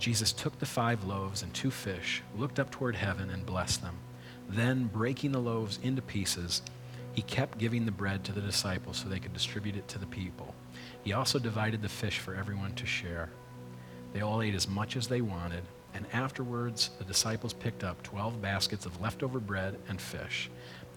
Jesus 0.00 0.32
took 0.32 0.58
the 0.58 0.66
five 0.66 1.04
loaves 1.04 1.42
and 1.42 1.52
two 1.52 1.70
fish, 1.70 2.22
looked 2.36 2.58
up 2.58 2.70
toward 2.70 2.96
heaven, 2.96 3.28
and 3.28 3.44
blessed 3.44 3.82
them. 3.82 3.96
Then, 4.48 4.86
breaking 4.86 5.32
the 5.32 5.38
loaves 5.38 5.78
into 5.82 6.00
pieces, 6.00 6.62
he 7.12 7.20
kept 7.20 7.58
giving 7.58 7.84
the 7.84 7.92
bread 7.92 8.24
to 8.24 8.32
the 8.32 8.40
disciples 8.40 8.96
so 8.96 9.08
they 9.08 9.18
could 9.18 9.34
distribute 9.34 9.76
it 9.76 9.86
to 9.88 9.98
the 9.98 10.06
people. 10.06 10.54
He 11.04 11.12
also 11.12 11.38
divided 11.38 11.82
the 11.82 11.88
fish 11.88 12.18
for 12.18 12.34
everyone 12.34 12.74
to 12.76 12.86
share. 12.86 13.28
They 14.14 14.22
all 14.22 14.40
ate 14.40 14.54
as 14.54 14.66
much 14.66 14.96
as 14.96 15.06
they 15.06 15.20
wanted, 15.20 15.64
and 15.92 16.06
afterwards 16.14 16.90
the 16.98 17.04
disciples 17.04 17.52
picked 17.52 17.84
up 17.84 18.02
12 18.02 18.40
baskets 18.40 18.86
of 18.86 19.00
leftover 19.02 19.38
bread 19.38 19.76
and 19.88 20.00
fish. 20.00 20.50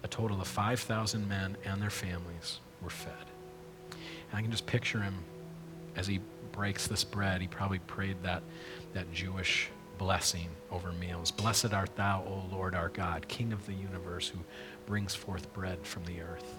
A 0.04 0.08
total 0.08 0.40
of 0.40 0.48
5,000 0.48 1.28
men 1.28 1.58
and 1.66 1.82
their 1.82 1.90
families 1.90 2.60
were 2.82 2.90
fed. 2.90 3.14
And 3.92 4.40
I 4.40 4.42
can 4.42 4.52
just 4.52 4.66
picture 4.66 5.02
him 5.02 5.16
as 5.96 6.08
he 6.08 6.20
breaks 6.52 6.88
this 6.88 7.04
bread. 7.04 7.42
He 7.42 7.48
probably 7.48 7.80
prayed 7.80 8.18
that 8.24 8.44
that 8.94 9.12
Jewish 9.12 9.70
blessing 9.98 10.50
over 10.72 10.92
meals. 10.94 11.32
Blessed 11.32 11.74
art 11.74 11.96
thou, 11.96 12.24
O 12.28 12.54
Lord 12.54 12.76
our 12.76 12.90
God, 12.90 13.28
King 13.28 13.54
of 13.54 13.66
the 13.66 13.74
universe, 13.74 14.28
who 14.28 14.40
brings 14.86 15.16
forth 15.16 15.52
bread 15.54 15.80
from 15.84 16.06
the 16.06 16.22
earth. 16.22 16.56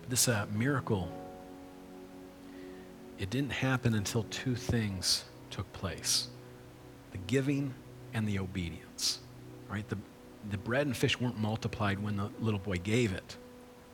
But 0.00 0.10
this 0.10 0.28
uh, 0.28 0.46
miracle, 0.52 1.10
it 3.18 3.30
didn't 3.30 3.52
happen 3.52 3.94
until 3.94 4.24
two 4.24 4.54
things 4.54 5.24
took 5.50 5.70
place 5.72 6.28
the 7.12 7.18
giving 7.26 7.74
and 8.14 8.26
the 8.26 8.38
obedience. 8.38 9.20
Right? 9.68 9.88
The, 9.88 9.98
the 10.50 10.58
bread 10.58 10.86
and 10.86 10.96
fish 10.96 11.20
weren't 11.20 11.38
multiplied 11.38 12.02
when 12.02 12.16
the 12.16 12.30
little 12.40 12.60
boy 12.60 12.76
gave 12.76 13.12
it, 13.12 13.36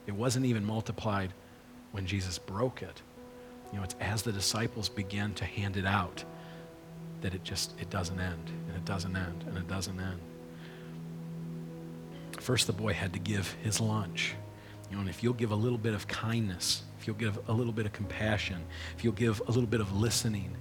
it 0.07 0.13
wasn't 0.15 0.47
even 0.47 0.65
multiplied 0.65 1.33
when 1.92 2.07
Jesus 2.07 2.38
broke 2.38 2.83
it. 2.83 3.03
You 3.72 3.79
know, 3.79 3.85
it's 3.85 3.96
as 4.01 4.22
the 4.22 4.33
disciples 4.33 4.88
begin 4.88 5.35
to 5.35 5.44
hand 5.44 5.77
it 5.77 5.87
out 5.87 6.24
that 7.20 7.35
it 7.35 7.44
just 7.44 7.79
it 7.81 7.90
doesn't 7.90 8.18
end 8.18 8.51
and 8.68 8.77
it 8.77 8.85
doesn't 8.85 9.16
end 9.16 9.44
and 9.46 9.57
it 9.57 9.68
doesn't 9.68 9.98
end. 9.98 10.20
First 12.38 12.66
the 12.66 12.72
boy 12.72 12.92
had 12.92 13.12
to 13.12 13.18
give 13.18 13.51
his 13.62 13.81
lunch. 13.81 14.35
You 14.90 14.96
know, 14.96 15.01
and 15.01 15.11
if 15.11 15.22
you'll 15.22 15.35
give 15.35 15.51
a 15.51 15.57
little 15.57 15.77
bit 15.77 15.92
of 15.92 16.09
kindness, 16.09 16.83
if 16.98 17.07
you'll 17.07 17.16
give 17.16 17.38
a 17.48 17.53
little 17.53 17.72
bit 17.72 17.85
of 17.85 17.92
compassion, 17.92 18.64
if 18.96 19.05
you'll 19.05 19.12
give 19.12 19.40
a 19.46 19.51
little 19.51 19.66
bit 19.66 19.81
of 19.81 19.92
listening, 19.92 20.57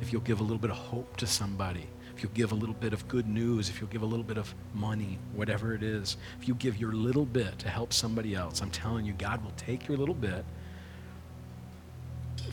if 0.00 0.12
you'll 0.12 0.22
give 0.22 0.40
a 0.40 0.42
little 0.42 0.58
bit 0.58 0.70
of 0.70 0.76
hope 0.76 1.16
to 1.18 1.26
somebody, 1.26 1.86
if 2.16 2.22
you'll 2.22 2.32
give 2.32 2.52
a 2.52 2.54
little 2.54 2.74
bit 2.74 2.94
of 2.94 3.06
good 3.08 3.28
news, 3.28 3.68
if 3.68 3.80
you'll 3.80 3.90
give 3.90 4.00
a 4.00 4.06
little 4.06 4.24
bit 4.24 4.38
of 4.38 4.54
money, 4.72 5.18
whatever 5.34 5.74
it 5.74 5.82
is, 5.82 6.16
if 6.40 6.48
you 6.48 6.54
give 6.54 6.78
your 6.78 6.92
little 6.92 7.26
bit 7.26 7.58
to 7.58 7.68
help 7.68 7.92
somebody 7.92 8.34
else, 8.34 8.62
I'm 8.62 8.70
telling 8.70 9.04
you, 9.04 9.12
God 9.12 9.44
will 9.44 9.52
take 9.58 9.86
your 9.86 9.98
little 9.98 10.14
bit 10.14 10.44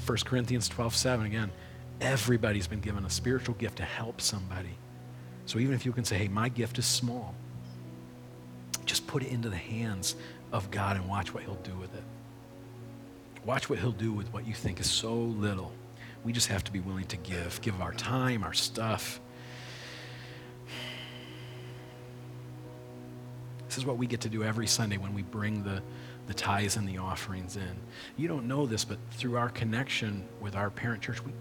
1 0.07 0.17
Corinthians 0.25 0.67
12 0.69 0.95
7 0.95 1.25
again. 1.25 1.51
Everybody's 2.01 2.67
been 2.67 2.81
given 2.81 3.05
a 3.05 3.09
spiritual 3.09 3.55
gift 3.55 3.77
to 3.77 3.83
help 3.83 4.19
somebody. 4.19 4.77
So 5.45 5.59
even 5.59 5.75
if 5.75 5.85
you 5.85 5.91
can 5.91 6.03
say, 6.03 6.17
hey, 6.17 6.27
my 6.27 6.49
gift 6.49 6.77
is 6.77 6.85
small, 6.85 7.35
just 8.85 9.07
put 9.07 9.23
it 9.23 9.29
into 9.29 9.49
the 9.49 9.57
hands 9.57 10.15
of 10.51 10.69
God 10.71 10.95
and 10.95 11.07
watch 11.07 11.33
what 11.33 11.43
He'll 11.43 11.55
do 11.55 11.75
with 11.75 11.93
it. 11.95 12.03
Watch 13.45 13.69
what 13.69 13.79
He'll 13.79 13.91
do 13.91 14.11
with 14.11 14.31
what 14.33 14.47
you 14.47 14.53
think 14.53 14.79
is 14.79 14.89
so 14.89 15.13
little. 15.13 15.71
We 16.23 16.31
just 16.31 16.47
have 16.47 16.63
to 16.65 16.71
be 16.71 16.79
willing 16.79 17.05
to 17.07 17.17
give, 17.17 17.59
give 17.61 17.81
our 17.81 17.93
time, 17.93 18.43
our 18.43 18.53
stuff. 18.53 19.19
This 23.73 23.79
is 23.79 23.87
what 23.87 23.97
we 23.97 24.05
get 24.05 24.21
to 24.21 24.29
do 24.29 24.43
every 24.43 24.67
Sunday 24.67 24.97
when 24.97 25.15
we 25.15 25.23
bring 25.23 25.63
the, 25.63 25.81
the 26.27 26.33
tithes 26.35 26.75
and 26.75 26.87
the 26.87 26.99
offerings 26.99 27.55
in. 27.55 27.75
You 28.17 28.27
don't 28.27 28.47
know 28.47 28.67
this, 28.67 28.85
but 28.85 28.99
through 29.13 29.35
our 29.35 29.49
connection 29.49 30.27
with 30.39 30.55
our 30.55 30.69
parent 30.69 31.01
church, 31.01 31.25
we, 31.25 31.31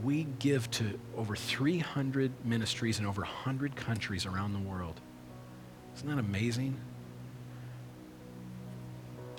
we 0.00 0.24
give 0.38 0.70
to 0.70 0.96
over 1.16 1.34
300 1.34 2.30
ministries 2.44 3.00
in 3.00 3.04
over 3.04 3.22
100 3.22 3.74
countries 3.74 4.26
around 4.26 4.52
the 4.52 4.60
world. 4.60 5.00
Isn't 5.96 6.08
that 6.08 6.20
amazing? 6.20 6.76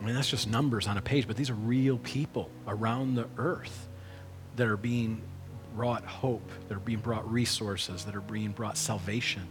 I 0.01 0.03
mean, 0.03 0.13
that's 0.13 0.29
just 0.29 0.49
numbers 0.49 0.87
on 0.87 0.97
a 0.97 1.01
page, 1.01 1.27
but 1.27 1.37
these 1.37 1.49
are 1.49 1.53
real 1.53 1.97
people 1.99 2.49
around 2.67 3.15
the 3.15 3.29
earth 3.37 3.87
that 4.57 4.67
are 4.67 4.75
being 4.75 5.21
brought 5.77 6.03
hope, 6.03 6.51
that 6.67 6.75
are 6.75 6.81
being 6.81 6.99
brought 6.99 7.31
resources, 7.31 8.03
that 8.03 8.17
are 8.17 8.19
being 8.19 8.51
brought 8.51 8.75
salvation. 8.75 9.47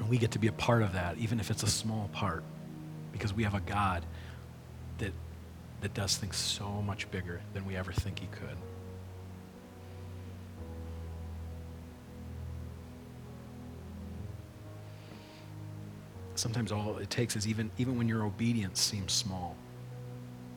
And 0.00 0.08
we 0.08 0.16
get 0.16 0.30
to 0.32 0.38
be 0.38 0.48
a 0.48 0.52
part 0.52 0.82
of 0.82 0.94
that, 0.94 1.18
even 1.18 1.38
if 1.38 1.50
it's 1.50 1.62
a 1.62 1.68
small 1.68 2.08
part, 2.12 2.42
because 3.12 3.34
we 3.34 3.44
have 3.44 3.54
a 3.54 3.60
God 3.60 4.04
that, 4.98 5.12
that 5.82 5.92
does 5.92 6.16
things 6.16 6.36
so 6.36 6.82
much 6.82 7.08
bigger 7.10 7.40
than 7.52 7.66
we 7.66 7.76
ever 7.76 7.92
think 7.92 8.18
He 8.18 8.26
could. 8.28 8.56
Sometimes 16.34 16.72
all 16.72 16.96
it 16.96 17.10
takes 17.10 17.36
is 17.36 17.46
even, 17.46 17.70
even 17.76 17.98
when 17.98 18.08
your 18.08 18.24
obedience 18.24 18.80
seems 18.80 19.12
small, 19.12 19.54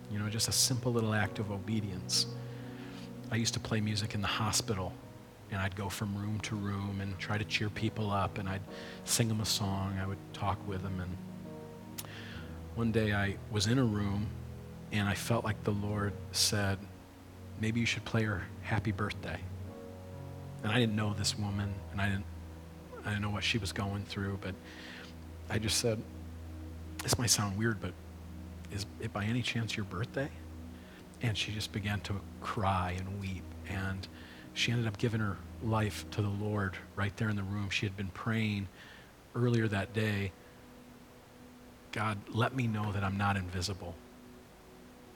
you 0.10 0.18
know, 0.18 0.30
just 0.30 0.48
a 0.48 0.54
simple 0.54 0.94
little 0.94 1.14
act 1.14 1.40
of 1.40 1.52
obedience. 1.52 2.28
I 3.30 3.36
used 3.36 3.54
to 3.56 3.60
play 3.60 3.82
music 3.82 4.16
in 4.16 4.22
the 4.22 4.28
hospital, 4.28 4.94
and 5.54 5.62
I'd 5.62 5.76
go 5.76 5.88
from 5.88 6.16
room 6.18 6.40
to 6.42 6.56
room 6.56 7.00
and 7.00 7.18
try 7.20 7.38
to 7.38 7.46
cheer 7.46 7.70
people 7.70 8.12
up, 8.12 8.40
and 8.40 8.50
I'd 8.50 8.62
sing 9.06 9.28
them 9.28 9.40
a 9.40 9.46
song. 9.46 9.98
I 10.02 10.08
would 10.08 10.18
talk 10.34 10.58
with 10.68 10.82
them. 10.82 11.00
And 11.00 12.10
one 12.76 12.92
day 12.92 13.14
I 13.14 13.38
was 13.52 13.68
in 13.68 13.78
a 13.78 13.84
room, 13.84 14.28
and 14.92 15.08
I 15.08 15.14
felt 15.14 15.46
like 15.46 15.64
the 15.64 15.72
Lord 15.72 16.14
said, 16.32 16.80
Maybe 17.62 17.80
you 17.80 17.86
should 17.86 18.04
play 18.04 18.24
her 18.24 18.44
happy 18.64 18.92
birthday. 18.92 19.40
And 20.64 20.72
I 20.72 20.80
didn't 20.80 20.96
know 20.96 21.14
this 21.14 21.38
woman, 21.38 21.72
and 21.92 22.02
I 22.02 22.10
didn't, 22.10 22.26
I 23.06 23.10
didn't 23.10 23.22
know 23.22 23.30
what 23.30 23.44
she 23.44 23.60
was 23.60 23.72
going 23.72 24.04
through, 24.06 24.40
but 24.42 24.56
I 25.50 25.60
just 25.60 25.78
said, 25.78 26.02
This 27.04 27.18
might 27.20 27.30
sound 27.30 27.58
weird, 27.58 27.80
but 27.80 27.94
is 28.72 28.88
it 29.00 29.14
by 29.14 29.24
any 29.26 29.44
chance 29.44 29.78
your 29.78 29.86
birthday? 29.86 30.30
And 31.22 31.38
she 31.38 31.52
just 31.52 31.72
began 31.72 32.00
to 32.02 32.20
cry 32.42 32.96
and 32.98 33.22
weep. 33.22 33.44
And 33.70 34.08
she 34.54 34.72
ended 34.72 34.88
up 34.88 34.98
giving 34.98 35.20
her 35.20 35.38
life 35.64 36.06
to 36.12 36.22
the 36.22 36.30
Lord 36.30 36.76
right 36.96 37.16
there 37.18 37.30
in 37.30 37.36
the 37.36 37.44
room. 37.44 37.70
She 37.70 37.86
had 37.86 37.98
been 37.98 38.10
praying 38.10 38.68
earlier 39.36 39.68
that 39.68 39.94
day 39.94 40.32
God, 41.94 42.18
let 42.34 42.56
me 42.56 42.66
know 42.66 42.92
that 42.92 43.04
I'm 43.04 43.18
not 43.18 43.38
invisible. 43.38 43.94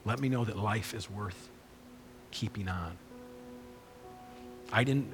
Let 0.04 0.20
me 0.20 0.28
know 0.28 0.44
that 0.44 0.56
life 0.56 0.94
is 0.94 1.10
worth 1.10 1.50
keeping 2.30 2.68
on. 2.68 2.96
I 4.72 4.84
didn't, 4.84 5.12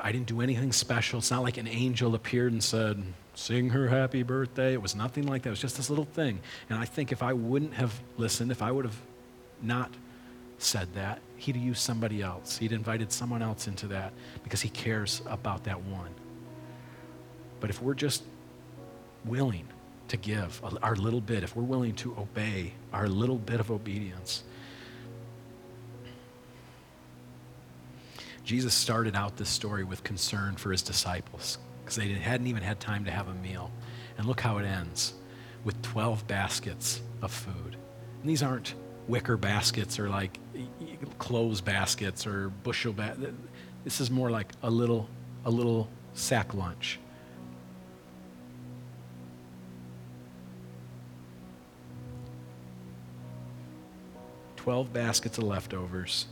I 0.00 0.10
didn't 0.10 0.26
do 0.26 0.40
anything 0.40 0.72
special. 0.72 1.20
It's 1.20 1.30
not 1.30 1.44
like 1.44 1.56
an 1.56 1.68
angel 1.68 2.16
appeared 2.16 2.52
and 2.52 2.62
said, 2.62 3.02
sing 3.34 3.70
her 3.70 3.88
happy 3.88 4.24
birthday. 4.24 4.72
It 4.72 4.82
was 4.82 4.96
nothing 4.96 5.26
like 5.26 5.42
that. 5.42 5.50
It 5.50 5.52
was 5.52 5.60
just 5.60 5.76
this 5.76 5.88
little 5.88 6.04
thing. 6.04 6.40
And 6.68 6.78
I 6.78 6.84
think 6.84 7.12
if 7.12 7.22
I 7.22 7.32
wouldn't 7.32 7.74
have 7.74 7.98
listened, 8.16 8.50
if 8.50 8.60
I 8.60 8.72
would 8.72 8.84
have 8.84 8.98
not 9.62 9.92
said 10.58 10.92
that, 10.94 11.20
he'd 11.36 11.56
used 11.56 11.80
somebody 11.80 12.22
else. 12.22 12.58
He'd 12.58 12.72
invited 12.72 13.12
someone 13.12 13.42
else 13.42 13.66
into 13.66 13.86
that 13.88 14.12
because 14.42 14.60
he 14.60 14.68
cares 14.68 15.22
about 15.26 15.64
that 15.64 15.80
one. 15.82 16.10
But 17.60 17.70
if 17.70 17.82
we're 17.82 17.94
just 17.94 18.22
willing 19.24 19.68
to 20.08 20.16
give 20.16 20.60
our 20.82 20.96
little 20.96 21.20
bit, 21.20 21.42
if 21.42 21.56
we're 21.56 21.62
willing 21.62 21.94
to 21.96 22.12
obey 22.18 22.72
our 22.92 23.08
little 23.08 23.38
bit 23.38 23.60
of 23.60 23.70
obedience, 23.70 24.44
Jesus 28.44 28.74
started 28.74 29.16
out 29.16 29.36
this 29.36 29.48
story 29.48 29.84
with 29.84 30.04
concern 30.04 30.56
for 30.56 30.70
his 30.70 30.82
disciples 30.82 31.58
because 31.80 31.96
they 31.96 32.08
hadn't 32.08 32.46
even 32.46 32.62
had 32.62 32.78
time 32.78 33.04
to 33.06 33.10
have 33.10 33.28
a 33.28 33.34
meal. 33.34 33.70
And 34.18 34.26
look 34.26 34.40
how 34.40 34.58
it 34.58 34.64
ends 34.64 35.14
with 35.64 35.80
12 35.82 36.26
baskets 36.26 37.00
of 37.22 37.32
food. 37.32 37.76
And 38.20 38.30
these 38.30 38.42
aren't 38.42 38.74
wicker 39.08 39.36
baskets 39.36 39.98
or 39.98 40.08
like 40.08 40.38
clothes 41.18 41.60
baskets 41.60 42.26
or 42.26 42.48
bushel 42.62 42.92
ba- 42.92 43.16
This 43.84 44.00
is 44.00 44.10
more 44.10 44.30
like 44.30 44.52
a 44.62 44.70
little, 44.70 45.08
a 45.44 45.50
little 45.50 45.88
sack 46.14 46.54
lunch. 46.54 46.98
Twelve 54.56 54.92
baskets 54.94 55.36
of 55.36 55.44
leftovers, 55.44 56.26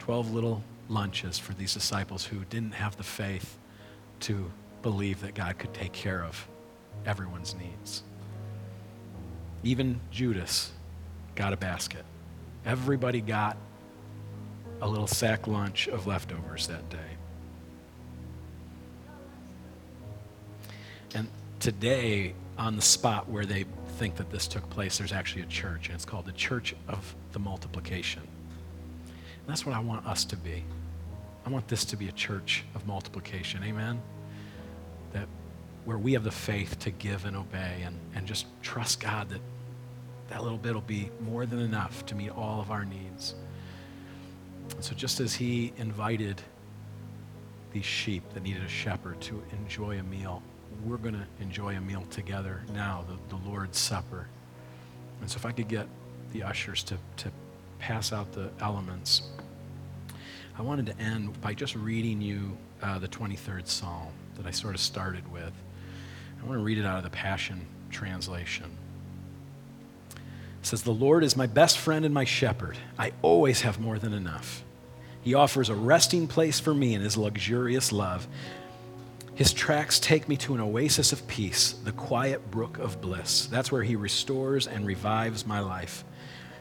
twelve 0.00 0.32
little 0.32 0.64
lunches 0.88 1.38
for 1.38 1.54
these 1.54 1.72
disciples 1.72 2.24
who 2.24 2.44
didn't 2.50 2.72
have 2.72 2.96
the 2.96 3.04
faith 3.04 3.58
to 4.20 4.50
believe 4.82 5.20
that 5.20 5.34
God 5.34 5.58
could 5.58 5.72
take 5.72 5.92
care 5.92 6.24
of 6.24 6.48
everyone's 7.04 7.54
needs. 7.54 8.02
Even 9.62 10.00
Judas 10.10 10.72
got 11.36 11.52
a 11.52 11.56
basket. 11.56 12.04
Everybody 12.66 13.20
got 13.20 13.56
a 14.82 14.88
little 14.88 15.06
sack 15.06 15.46
lunch 15.46 15.88
of 15.88 16.06
leftovers 16.06 16.66
that 16.66 16.88
day. 16.90 16.98
And 21.14 21.28
today, 21.60 22.34
on 22.58 22.76
the 22.76 22.82
spot 22.82 23.28
where 23.28 23.46
they 23.46 23.64
think 23.96 24.16
that 24.16 24.30
this 24.30 24.46
took 24.46 24.68
place, 24.68 24.98
there's 24.98 25.12
actually 25.12 25.42
a 25.42 25.46
church, 25.46 25.86
and 25.86 25.94
it's 25.94 26.04
called 26.04 26.26
the 26.26 26.32
Church 26.32 26.74
of 26.88 27.14
the 27.32 27.38
Multiplication. 27.38 28.22
And 28.22 29.46
that's 29.48 29.64
what 29.64 29.74
I 29.74 29.78
want 29.78 30.06
us 30.06 30.24
to 30.26 30.36
be. 30.36 30.64
I 31.46 31.48
want 31.48 31.68
this 31.68 31.84
to 31.86 31.96
be 31.96 32.08
a 32.08 32.12
church 32.12 32.64
of 32.74 32.86
multiplication. 32.86 33.62
Amen? 33.64 34.02
that 35.12 35.28
where 35.84 35.98
we 35.98 36.12
have 36.12 36.24
the 36.24 36.30
faith 36.30 36.78
to 36.80 36.90
give 36.90 37.24
and 37.24 37.36
obey 37.36 37.82
and, 37.84 37.96
and 38.14 38.26
just 38.26 38.46
trust 38.62 39.00
God 39.00 39.28
that 39.30 39.40
that 40.28 40.42
little 40.42 40.58
bit 40.58 40.74
will 40.74 40.80
be 40.80 41.10
more 41.20 41.46
than 41.46 41.60
enough 41.60 42.04
to 42.06 42.14
meet 42.14 42.30
all 42.30 42.60
of 42.60 42.70
our 42.70 42.84
needs. 42.84 43.34
And 44.74 44.84
so 44.84 44.94
just 44.94 45.20
as 45.20 45.34
he 45.34 45.72
invited 45.78 46.42
these 47.72 47.84
sheep 47.84 48.22
that 48.34 48.42
needed 48.42 48.62
a 48.62 48.68
shepherd 48.68 49.20
to 49.22 49.42
enjoy 49.52 49.98
a 49.98 50.02
meal, 50.02 50.42
we're 50.84 50.96
going 50.96 51.14
to 51.14 51.26
enjoy 51.40 51.76
a 51.76 51.80
meal 51.80 52.04
together 52.10 52.62
now, 52.74 53.04
the, 53.08 53.36
the 53.36 53.48
Lord's 53.48 53.78
Supper. 53.78 54.28
And 55.20 55.30
so 55.30 55.36
if 55.36 55.46
I 55.46 55.52
could 55.52 55.68
get 55.68 55.86
the 56.32 56.42
ushers 56.42 56.82
to, 56.84 56.98
to 57.18 57.30
pass 57.78 58.12
out 58.12 58.32
the 58.32 58.50
elements, 58.60 59.22
I 60.58 60.62
wanted 60.62 60.86
to 60.86 60.98
end 60.98 61.40
by 61.40 61.54
just 61.54 61.76
reading 61.76 62.20
you 62.20 62.56
uh, 62.82 62.98
the 62.98 63.08
23rd 63.08 63.66
Psalm 63.66 64.08
that 64.36 64.46
I 64.46 64.50
sort 64.50 64.74
of 64.74 64.80
started 64.80 65.30
with. 65.32 65.52
I 66.40 66.46
want 66.46 66.58
to 66.58 66.64
read 66.64 66.78
it 66.78 66.84
out 66.84 66.98
of 66.98 67.04
the 67.04 67.10
Passion 67.10 67.66
Translation. 67.90 68.76
Says, 70.66 70.82
The 70.82 70.90
Lord 70.90 71.22
is 71.22 71.36
my 71.36 71.46
best 71.46 71.78
friend 71.78 72.04
and 72.04 72.12
my 72.12 72.24
shepherd. 72.24 72.76
I 72.98 73.12
always 73.22 73.60
have 73.60 73.78
more 73.78 74.00
than 74.00 74.12
enough. 74.12 74.64
He 75.22 75.32
offers 75.32 75.68
a 75.68 75.76
resting 75.76 76.26
place 76.26 76.58
for 76.58 76.74
me 76.74 76.94
in 76.94 77.02
his 77.02 77.16
luxurious 77.16 77.92
love. 77.92 78.26
His 79.36 79.52
tracks 79.52 80.00
take 80.00 80.28
me 80.28 80.36
to 80.38 80.56
an 80.56 80.60
oasis 80.60 81.12
of 81.12 81.24
peace, 81.28 81.76
the 81.84 81.92
quiet 81.92 82.50
brook 82.50 82.78
of 82.78 83.00
bliss. 83.00 83.46
That's 83.46 83.70
where 83.70 83.84
he 83.84 83.94
restores 83.94 84.66
and 84.66 84.84
revives 84.84 85.46
my 85.46 85.60
life. 85.60 86.04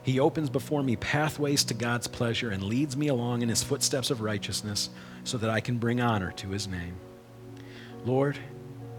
He 0.03 0.19
opens 0.19 0.51
before 0.51 0.83
me 0.83 0.97
pathways 0.97 1.63
to 1.63 1.73
God's 1.73 2.05
pleasure 2.05 2.51
and 2.51 2.61
leads 2.61 2.95
me 2.95 3.07
along 3.07 3.41
in 3.41 3.49
his 3.49 3.63
footsteps 3.63 4.11
of 4.11 4.21
righteousness 4.21 4.91
so 5.23 5.39
that 5.39 5.49
I 5.49 5.61
can 5.61 5.79
bring 5.79 5.99
honor 5.99 6.31
to 6.33 6.49
his 6.49 6.67
name. 6.67 6.93
Lord, 8.05 8.37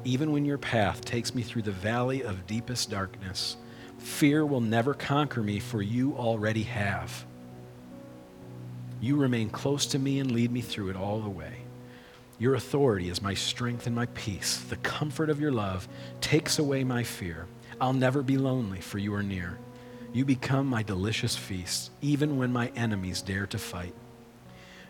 even 0.02 0.32
when 0.32 0.44
your 0.44 0.59
path 0.59 1.04
takes 1.04 1.32
me 1.32 1.42
through 1.42 1.62
the 1.62 1.70
valley 1.70 2.24
of 2.24 2.48
deepest 2.48 2.90
darkness, 2.90 3.57
fear 3.99 4.44
will 4.44 4.61
never 4.61 4.94
conquer 4.94 5.42
me, 5.42 5.59
for 5.59 5.82
you 5.82 6.14
already 6.16 6.62
have. 6.64 7.24
You 9.01 9.16
remain 9.16 9.51
close 9.51 9.86
to 9.86 9.99
me 9.99 10.18
and 10.20 10.30
lead 10.30 10.51
me 10.51 10.61
through 10.61 10.90
it 10.90 10.97
all 10.97 11.20
the 11.20 11.28
way. 11.28 11.53
Your 12.38 12.55
authority 12.55 13.09
is 13.09 13.22
my 13.22 13.34
strength 13.34 13.86
and 13.86 13.97
my 13.97 14.07
peace. 14.07 14.59
The 14.59 14.76
comfort 14.76 15.30
of 15.30 15.40
your 15.40 15.53
love 15.53 15.88
takes 16.20 16.59
away 16.59 16.84
my 16.84 17.03
fear. 17.03 17.47
I'll 17.80 17.92
never 17.92 18.22
be 18.22 18.36
lonely, 18.36 18.80
for 18.80 18.99
you 18.99 19.14
are 19.14 19.22
near. 19.22 19.59
You 20.12 20.24
become 20.24 20.66
my 20.66 20.82
delicious 20.82 21.36
feast, 21.36 21.90
even 22.01 22.38
when 22.38 22.53
my 22.53 22.68
enemies 22.76 23.22
dare 23.22 23.47
to 23.49 23.59
fight. 23.59 23.94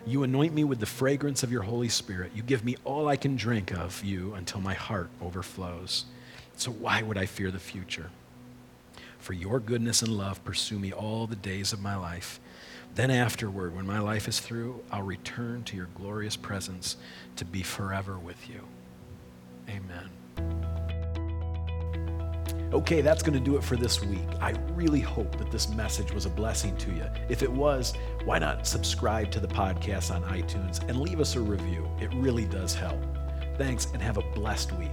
You 0.05 0.23
anoint 0.23 0.53
me 0.53 0.63
with 0.63 0.79
the 0.79 0.85
fragrance 0.85 1.43
of 1.43 1.51
your 1.51 1.63
Holy 1.63 1.89
Spirit. 1.89 2.31
You 2.33 2.43
give 2.43 2.63
me 2.63 2.77
all 2.85 3.09
I 3.09 3.17
can 3.17 3.35
drink 3.35 3.73
of 3.73 4.01
you 4.05 4.35
until 4.35 4.61
my 4.61 4.73
heart 4.73 5.09
overflows. 5.21 6.05
So 6.55 6.71
why 6.71 7.01
would 7.01 7.17
I 7.17 7.25
fear 7.25 7.51
the 7.51 7.59
future? 7.59 8.09
For 9.19 9.33
your 9.33 9.59
goodness 9.59 10.01
and 10.01 10.15
love 10.15 10.43
pursue 10.43 10.79
me 10.79 10.93
all 10.93 11.27
the 11.27 11.35
days 11.35 11.73
of 11.73 11.81
my 11.81 11.95
life. 11.95 12.39
Then, 12.95 13.11
afterward, 13.11 13.75
when 13.75 13.85
my 13.85 13.99
life 13.99 14.27
is 14.27 14.39
through, 14.39 14.81
I'll 14.91 15.03
return 15.03 15.63
to 15.65 15.75
your 15.75 15.89
glorious 15.95 16.35
presence 16.35 16.97
to 17.35 17.45
be 17.45 17.61
forever 17.61 18.17
with 18.17 18.49
you. 18.49 18.61
Amen. 19.69 20.09
Okay, 22.73 23.01
that's 23.01 23.23
going 23.23 23.37
to 23.37 23.43
do 23.43 23.55
it 23.55 23.63
for 23.63 23.77
this 23.77 24.03
week. 24.03 24.27
I 24.41 24.51
really 24.73 24.99
hope 24.99 25.37
that 25.37 25.51
this 25.51 25.69
message 25.69 26.11
was 26.11 26.25
a 26.25 26.29
blessing 26.29 26.75
to 26.77 26.91
you. 26.91 27.05
If 27.29 27.41
it 27.41 27.51
was, 27.51 27.93
why 28.25 28.39
not 28.39 28.67
subscribe 28.67 29.31
to 29.31 29.39
the 29.39 29.47
podcast 29.47 30.13
on 30.13 30.23
iTunes 30.23 30.85
and 30.89 30.99
leave 30.99 31.19
us 31.21 31.35
a 31.35 31.39
review? 31.39 31.89
It 32.01 32.13
really 32.13 32.45
does 32.45 32.73
help. 32.73 32.99
Thanks 33.57 33.87
and 33.93 34.01
have 34.01 34.17
a 34.17 34.31
blessed 34.33 34.73
week. 34.73 34.91